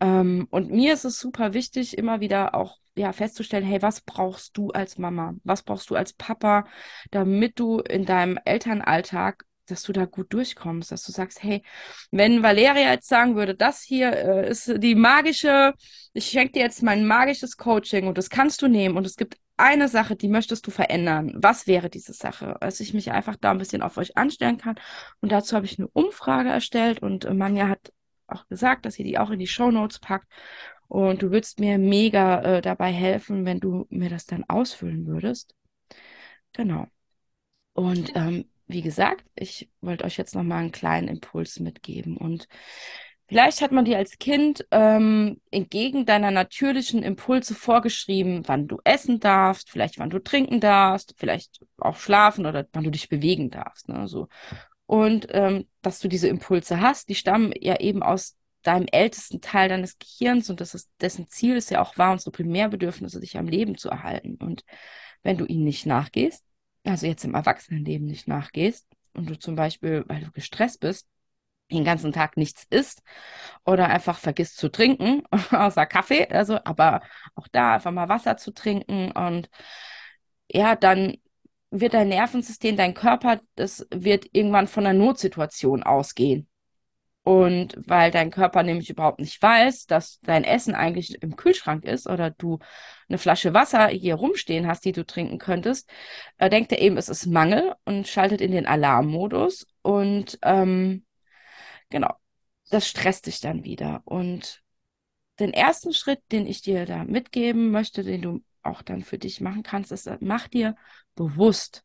[0.00, 4.56] Ähm, und mir ist es super wichtig, immer wieder auch ja, festzustellen, hey, was brauchst
[4.56, 5.34] du als Mama?
[5.44, 6.66] Was brauchst du als Papa,
[7.10, 11.62] damit du in deinem Elternalltag dass du da gut durchkommst, dass du sagst, hey,
[12.10, 15.74] wenn Valeria jetzt sagen würde, das hier äh, ist die magische,
[16.12, 19.36] ich schenke dir jetzt mein magisches Coaching und das kannst du nehmen und es gibt
[19.56, 21.32] eine Sache, die möchtest du verändern.
[21.36, 22.56] Was wäre diese Sache?
[22.60, 24.76] Dass ich mich einfach da ein bisschen auf euch anstellen kann.
[25.20, 27.92] Und dazu habe ich eine Umfrage erstellt und äh, Manja hat
[28.26, 30.26] auch gesagt, dass sie die auch in die Show Notes packt.
[30.88, 35.54] Und du würdest mir mega äh, dabei helfen, wenn du mir das dann ausfüllen würdest.
[36.52, 36.86] Genau.
[37.74, 42.16] Und ähm, wie gesagt, ich wollte euch jetzt nochmal einen kleinen Impuls mitgeben.
[42.16, 42.48] Und
[43.26, 49.20] vielleicht hat man dir als Kind ähm, entgegen deiner natürlichen Impulse vorgeschrieben, wann du essen
[49.20, 53.88] darfst, vielleicht wann du trinken darfst, vielleicht auch schlafen oder wann du dich bewegen darfst.
[53.88, 54.08] Ne?
[54.08, 54.28] So.
[54.86, 59.68] Und ähm, dass du diese Impulse hast, die stammen ja eben aus deinem ältesten Teil
[59.68, 63.46] deines Gehirns und das ist, dessen Ziel ist ja auch wahr, unsere Primärbedürfnisse, dich am
[63.46, 64.34] Leben zu erhalten.
[64.34, 64.64] Und
[65.22, 66.44] wenn du ihnen nicht nachgehst,
[66.84, 71.06] also jetzt im Erwachsenenleben nicht nachgehst und du zum Beispiel, weil du gestresst bist,
[71.70, 73.02] den ganzen Tag nichts isst
[73.64, 77.02] oder einfach vergisst zu trinken, außer Kaffee, also, aber
[77.34, 79.48] auch da einfach mal Wasser zu trinken und
[80.48, 81.16] ja, dann
[81.70, 86.48] wird dein Nervensystem, dein Körper, das wird irgendwann von einer Notsituation ausgehen.
[87.22, 92.08] Und weil dein Körper nämlich überhaupt nicht weiß, dass dein Essen eigentlich im Kühlschrank ist
[92.08, 92.58] oder du
[93.08, 95.90] eine Flasche Wasser hier rumstehen hast, die du trinken könntest,
[96.38, 99.66] äh, denkt er eben, es ist Mangel und schaltet in den Alarmmodus.
[99.82, 101.04] Und ähm,
[101.90, 102.14] genau,
[102.70, 104.00] das stresst dich dann wieder.
[104.04, 104.62] Und
[105.40, 109.40] den ersten Schritt, den ich dir da mitgeben möchte, den du auch dann für dich
[109.40, 110.74] machen kannst, ist, mach dir
[111.14, 111.84] bewusst,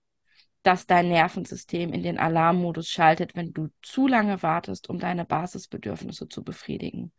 [0.66, 6.28] dass dein Nervensystem in den Alarmmodus schaltet, wenn du zu lange wartest, um deine Basisbedürfnisse
[6.28, 7.12] zu befriedigen.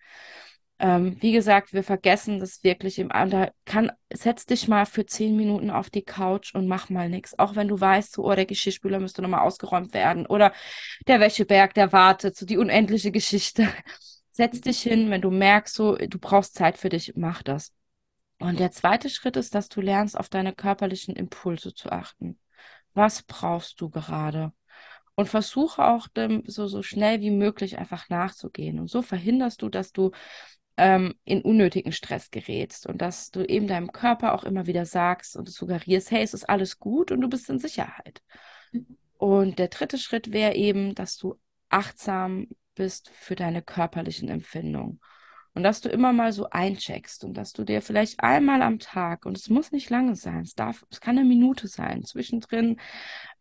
[0.78, 3.52] Ähm, wie gesagt, wir vergessen das wirklich im Alter.
[3.64, 7.38] Kann, setz dich mal für zehn Minuten auf die Couch und mach mal nichts.
[7.38, 10.52] Auch wenn du weißt, so, oh, der Geschirrspüler müsste nochmal ausgeräumt werden oder
[11.06, 13.68] der Wäscheberg, der wartet, so die unendliche Geschichte.
[14.32, 17.72] Setz dich hin, wenn du merkst, so, du brauchst Zeit für dich, mach das.
[18.38, 22.38] Und der zweite Schritt ist, dass du lernst, auf deine körperlichen Impulse zu achten
[22.96, 24.52] was brauchst du gerade?
[25.14, 28.78] Und versuche auch dem so, so schnell wie möglich einfach nachzugehen.
[28.80, 30.10] Und so verhinderst du, dass du
[30.76, 35.36] ähm, in unnötigen Stress gerätst und dass du eben deinem Körper auch immer wieder sagst
[35.36, 38.22] und suggerierst, hey, es ist alles gut und du bist in Sicherheit.
[39.16, 41.38] Und der dritte Schritt wäre eben, dass du
[41.70, 45.00] achtsam bist für deine körperlichen Empfindungen.
[45.56, 49.24] Und dass du immer mal so eincheckst und dass du dir vielleicht einmal am Tag,
[49.24, 52.78] und es muss nicht lange sein, es darf, es kann eine Minute sein, zwischendrin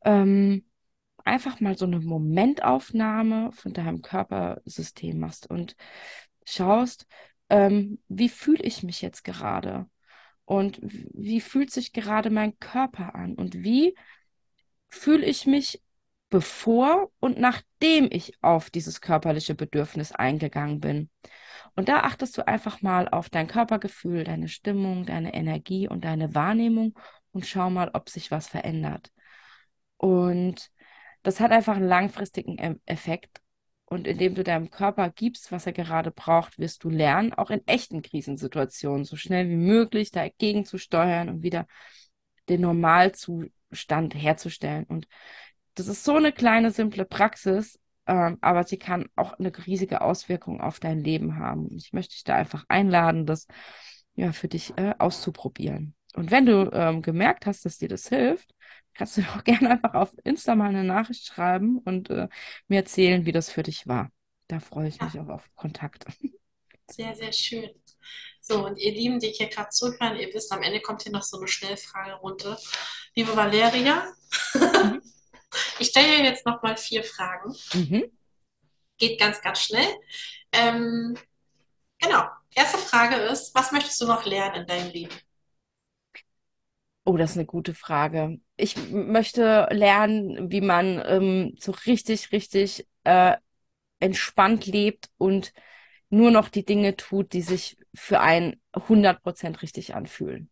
[0.05, 0.63] ähm,
[1.26, 5.76] einfach mal so eine Momentaufnahme von deinem Körpersystem machst und
[6.45, 7.05] schaust,
[7.49, 9.86] ähm, wie fühle ich mich jetzt gerade?
[10.45, 13.36] Und wie fühlt sich gerade mein Körper an?
[13.36, 13.93] Und wie
[14.88, 15.82] fühle ich mich
[16.30, 21.09] bevor und nachdem ich auf dieses körperliche Bedürfnis eingegangen bin?
[21.76, 26.34] Und da achtest du einfach mal auf dein Körpergefühl, deine Stimmung, deine Energie und deine
[26.34, 26.97] Wahrnehmung
[27.32, 29.11] und schau mal, ob sich was verändert.
[29.97, 30.71] Und
[31.23, 33.41] das hat einfach einen langfristigen e Effekt.
[33.88, 37.65] Und indem du deinem Körper gibst, was er gerade braucht, wirst du lernen, auch in
[37.67, 41.67] echten Krisensituationen so schnell wie möglich dagegen zu steuern und wieder
[42.49, 44.86] den Normalzustand herzustellen.
[44.86, 45.07] Und
[45.76, 50.61] das ist so eine kleine, simple Praxis, ähm, aber sie kann auch eine riesige Auswirkung
[50.61, 51.69] auf dein Leben haben.
[51.76, 53.47] Ich möchte dich da einfach einladen, das
[54.15, 55.95] ja für dich äh, auszuprobieren.
[56.15, 58.55] Und wenn du ähm, gemerkt hast, dass dir das hilft,
[58.93, 62.28] kannst du auch gerne einfach auf Insta mal eine Nachricht schreiben und äh,
[62.67, 64.11] mir erzählen, wie das für dich war.
[64.47, 66.05] Da freue ich mich auch auf Kontakt.
[66.88, 67.71] Sehr, sehr schön.
[68.39, 71.23] So, und ihr Lieben, die hier gerade zuhören, ihr wisst, am Ende kommt hier noch
[71.23, 72.55] so eine Schnellfragerunde.
[73.15, 74.05] Liebe Valeria,
[74.53, 75.01] mhm.
[75.80, 77.56] Ich stelle jetzt noch mal vier Fragen.
[77.74, 78.06] Mhm.
[78.97, 79.88] Geht ganz, ganz schnell.
[80.51, 81.18] Ähm,
[81.99, 82.26] genau.
[82.56, 85.14] Erste Frage ist, was möchtest du noch lernen in deinem Leben?
[87.03, 88.39] Oh, das ist eine gute Frage.
[88.56, 93.36] Ich möchte lernen, wie man ähm, so richtig, richtig äh,
[93.99, 95.53] entspannt lebt und
[96.10, 100.49] nur noch die Dinge tut, die sich für einen 100% richtig anfühlen.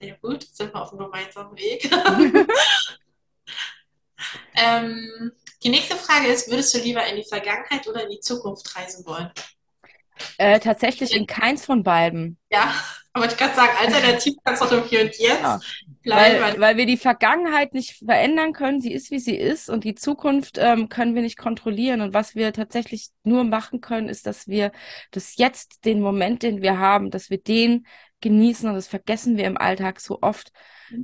[0.00, 1.90] Sehr gut, sind wir auf einem gemeinsamen Weg.
[4.54, 5.32] Ähm,
[5.62, 9.04] die nächste Frage ist, würdest du lieber in die Vergangenheit oder in die Zukunft reisen
[9.06, 9.30] wollen?
[10.38, 12.38] Äh, tatsächlich in keins von beiden.
[12.50, 12.74] Ja,
[13.12, 16.42] aber ich kann sagen, alternativ kannst du doch Hier und Ja, Jetzt bleiben.
[16.42, 18.80] weil, weil wir die Vergangenheit nicht verändern können.
[18.80, 19.68] Sie ist, wie sie ist.
[19.70, 22.00] Und die Zukunft ähm, können wir nicht kontrollieren.
[22.00, 24.72] Und was wir tatsächlich nur machen können, ist, dass wir
[25.10, 27.86] das jetzt, den Moment, den wir haben, dass wir den
[28.20, 28.68] genießen.
[28.68, 30.52] Und das vergessen wir im Alltag so oft.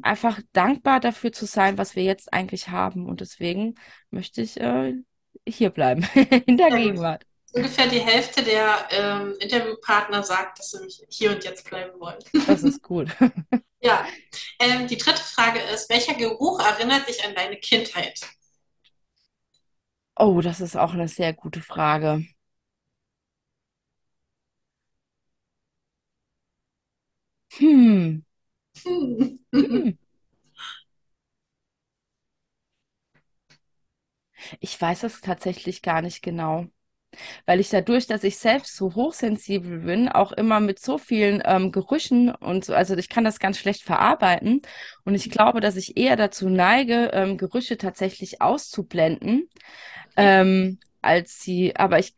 [0.03, 3.07] Einfach dankbar dafür zu sein, was wir jetzt eigentlich haben.
[3.07, 3.77] Und deswegen
[4.11, 4.95] möchte ich äh,
[5.47, 6.07] hier bleiben,
[6.47, 6.79] in der gut.
[6.79, 7.25] Gegenwart.
[7.53, 12.19] Ungefähr die Hälfte der ähm, Interviewpartner sagt, dass sie mich hier und jetzt bleiben wollen.
[12.47, 13.09] Das ist gut.
[13.79, 14.05] Ja,
[14.59, 18.19] ähm, die dritte Frage ist, welcher Geruch erinnert dich an deine Kindheit?
[20.17, 22.25] Oh, das ist auch eine sehr gute Frage.
[27.59, 28.23] Hm.
[28.85, 29.39] Hm.
[29.53, 29.99] Hm.
[34.61, 36.67] Ich weiß es tatsächlich gar nicht genau,
[37.47, 41.73] weil ich dadurch, dass ich selbst so hochsensibel bin, auch immer mit so vielen ähm,
[41.73, 44.63] Gerüchen und so, also ich kann das ganz schlecht verarbeiten
[45.05, 49.49] und ich glaube, dass ich eher dazu neige, ähm, Gerüche tatsächlich auszublenden,
[50.17, 52.15] ähm, als sie, aber ich,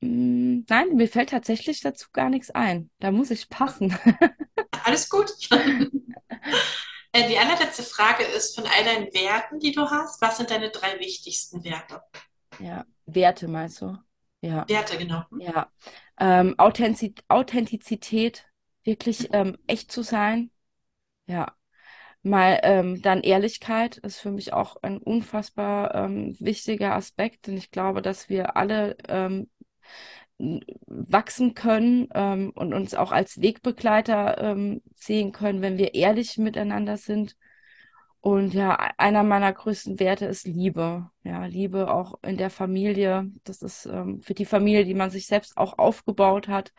[0.00, 2.90] nein, mir fällt tatsächlich dazu gar nichts ein.
[2.98, 3.96] Da muss ich passen.
[4.84, 5.30] Alles gut.
[7.12, 10.68] Äh, die allerletzte Frage ist, von all deinen Werten, die du hast, was sind deine
[10.68, 12.02] drei wichtigsten Werte?
[12.58, 13.96] Ja, Werte meinst du?
[14.42, 14.68] Ja.
[14.68, 15.22] Werte, genau.
[15.30, 15.40] Hm?
[15.40, 15.72] Ja,
[16.18, 18.46] ähm, Authentiz Authentizität,
[18.84, 20.50] wirklich ähm, echt zu sein.
[21.26, 21.54] Ja,
[22.22, 27.70] mal ähm, dann Ehrlichkeit ist für mich auch ein unfassbar ähm, wichtiger Aspekt, denn ich
[27.70, 29.48] glaube, dass wir alle ähm,
[30.38, 36.96] wachsen können ähm, und uns auch als Wegbegleiter ähm, sehen können, wenn wir ehrlich miteinander
[36.96, 37.36] sind.
[38.20, 41.10] Und ja, e- einer meiner größten Werte ist Liebe.
[41.22, 43.30] Ja, Liebe auch in der Familie.
[43.44, 46.72] Das ist ähm, für die Familie, die man sich selbst auch aufgebaut hat.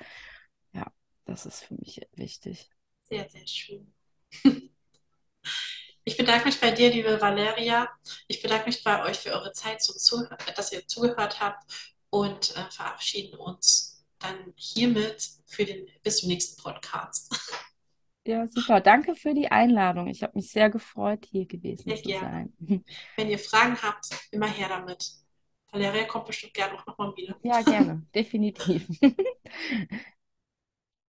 [0.74, 0.86] Ja,
[1.26, 2.70] das ist für mich wichtig.
[3.04, 3.94] Sehr, sehr schön.
[6.04, 7.90] Ich bedanke mich bei dir, liebe Valeria.
[8.30, 10.24] Ich bedanke mich bei euch für eure Zeit, zum Zuh
[10.56, 11.66] dass ihr zugehört habt
[12.20, 17.34] und äh, verabschieden uns dann hiermit für den, bis zum nächsten Podcast.
[18.26, 18.82] Ja, super.
[18.82, 20.08] Danke für die Einladung.
[20.08, 22.50] Ich habe mich sehr gefreut, hier gewesen Sehr zu gerne.
[22.60, 22.84] sein.
[23.16, 25.12] Wenn ihr Fragen habt, immer her damit.
[25.72, 27.38] Valeria kommt bestimmt gerne auch nochmal wieder.
[27.44, 28.06] Ja, gerne.
[28.14, 28.88] Definitiv.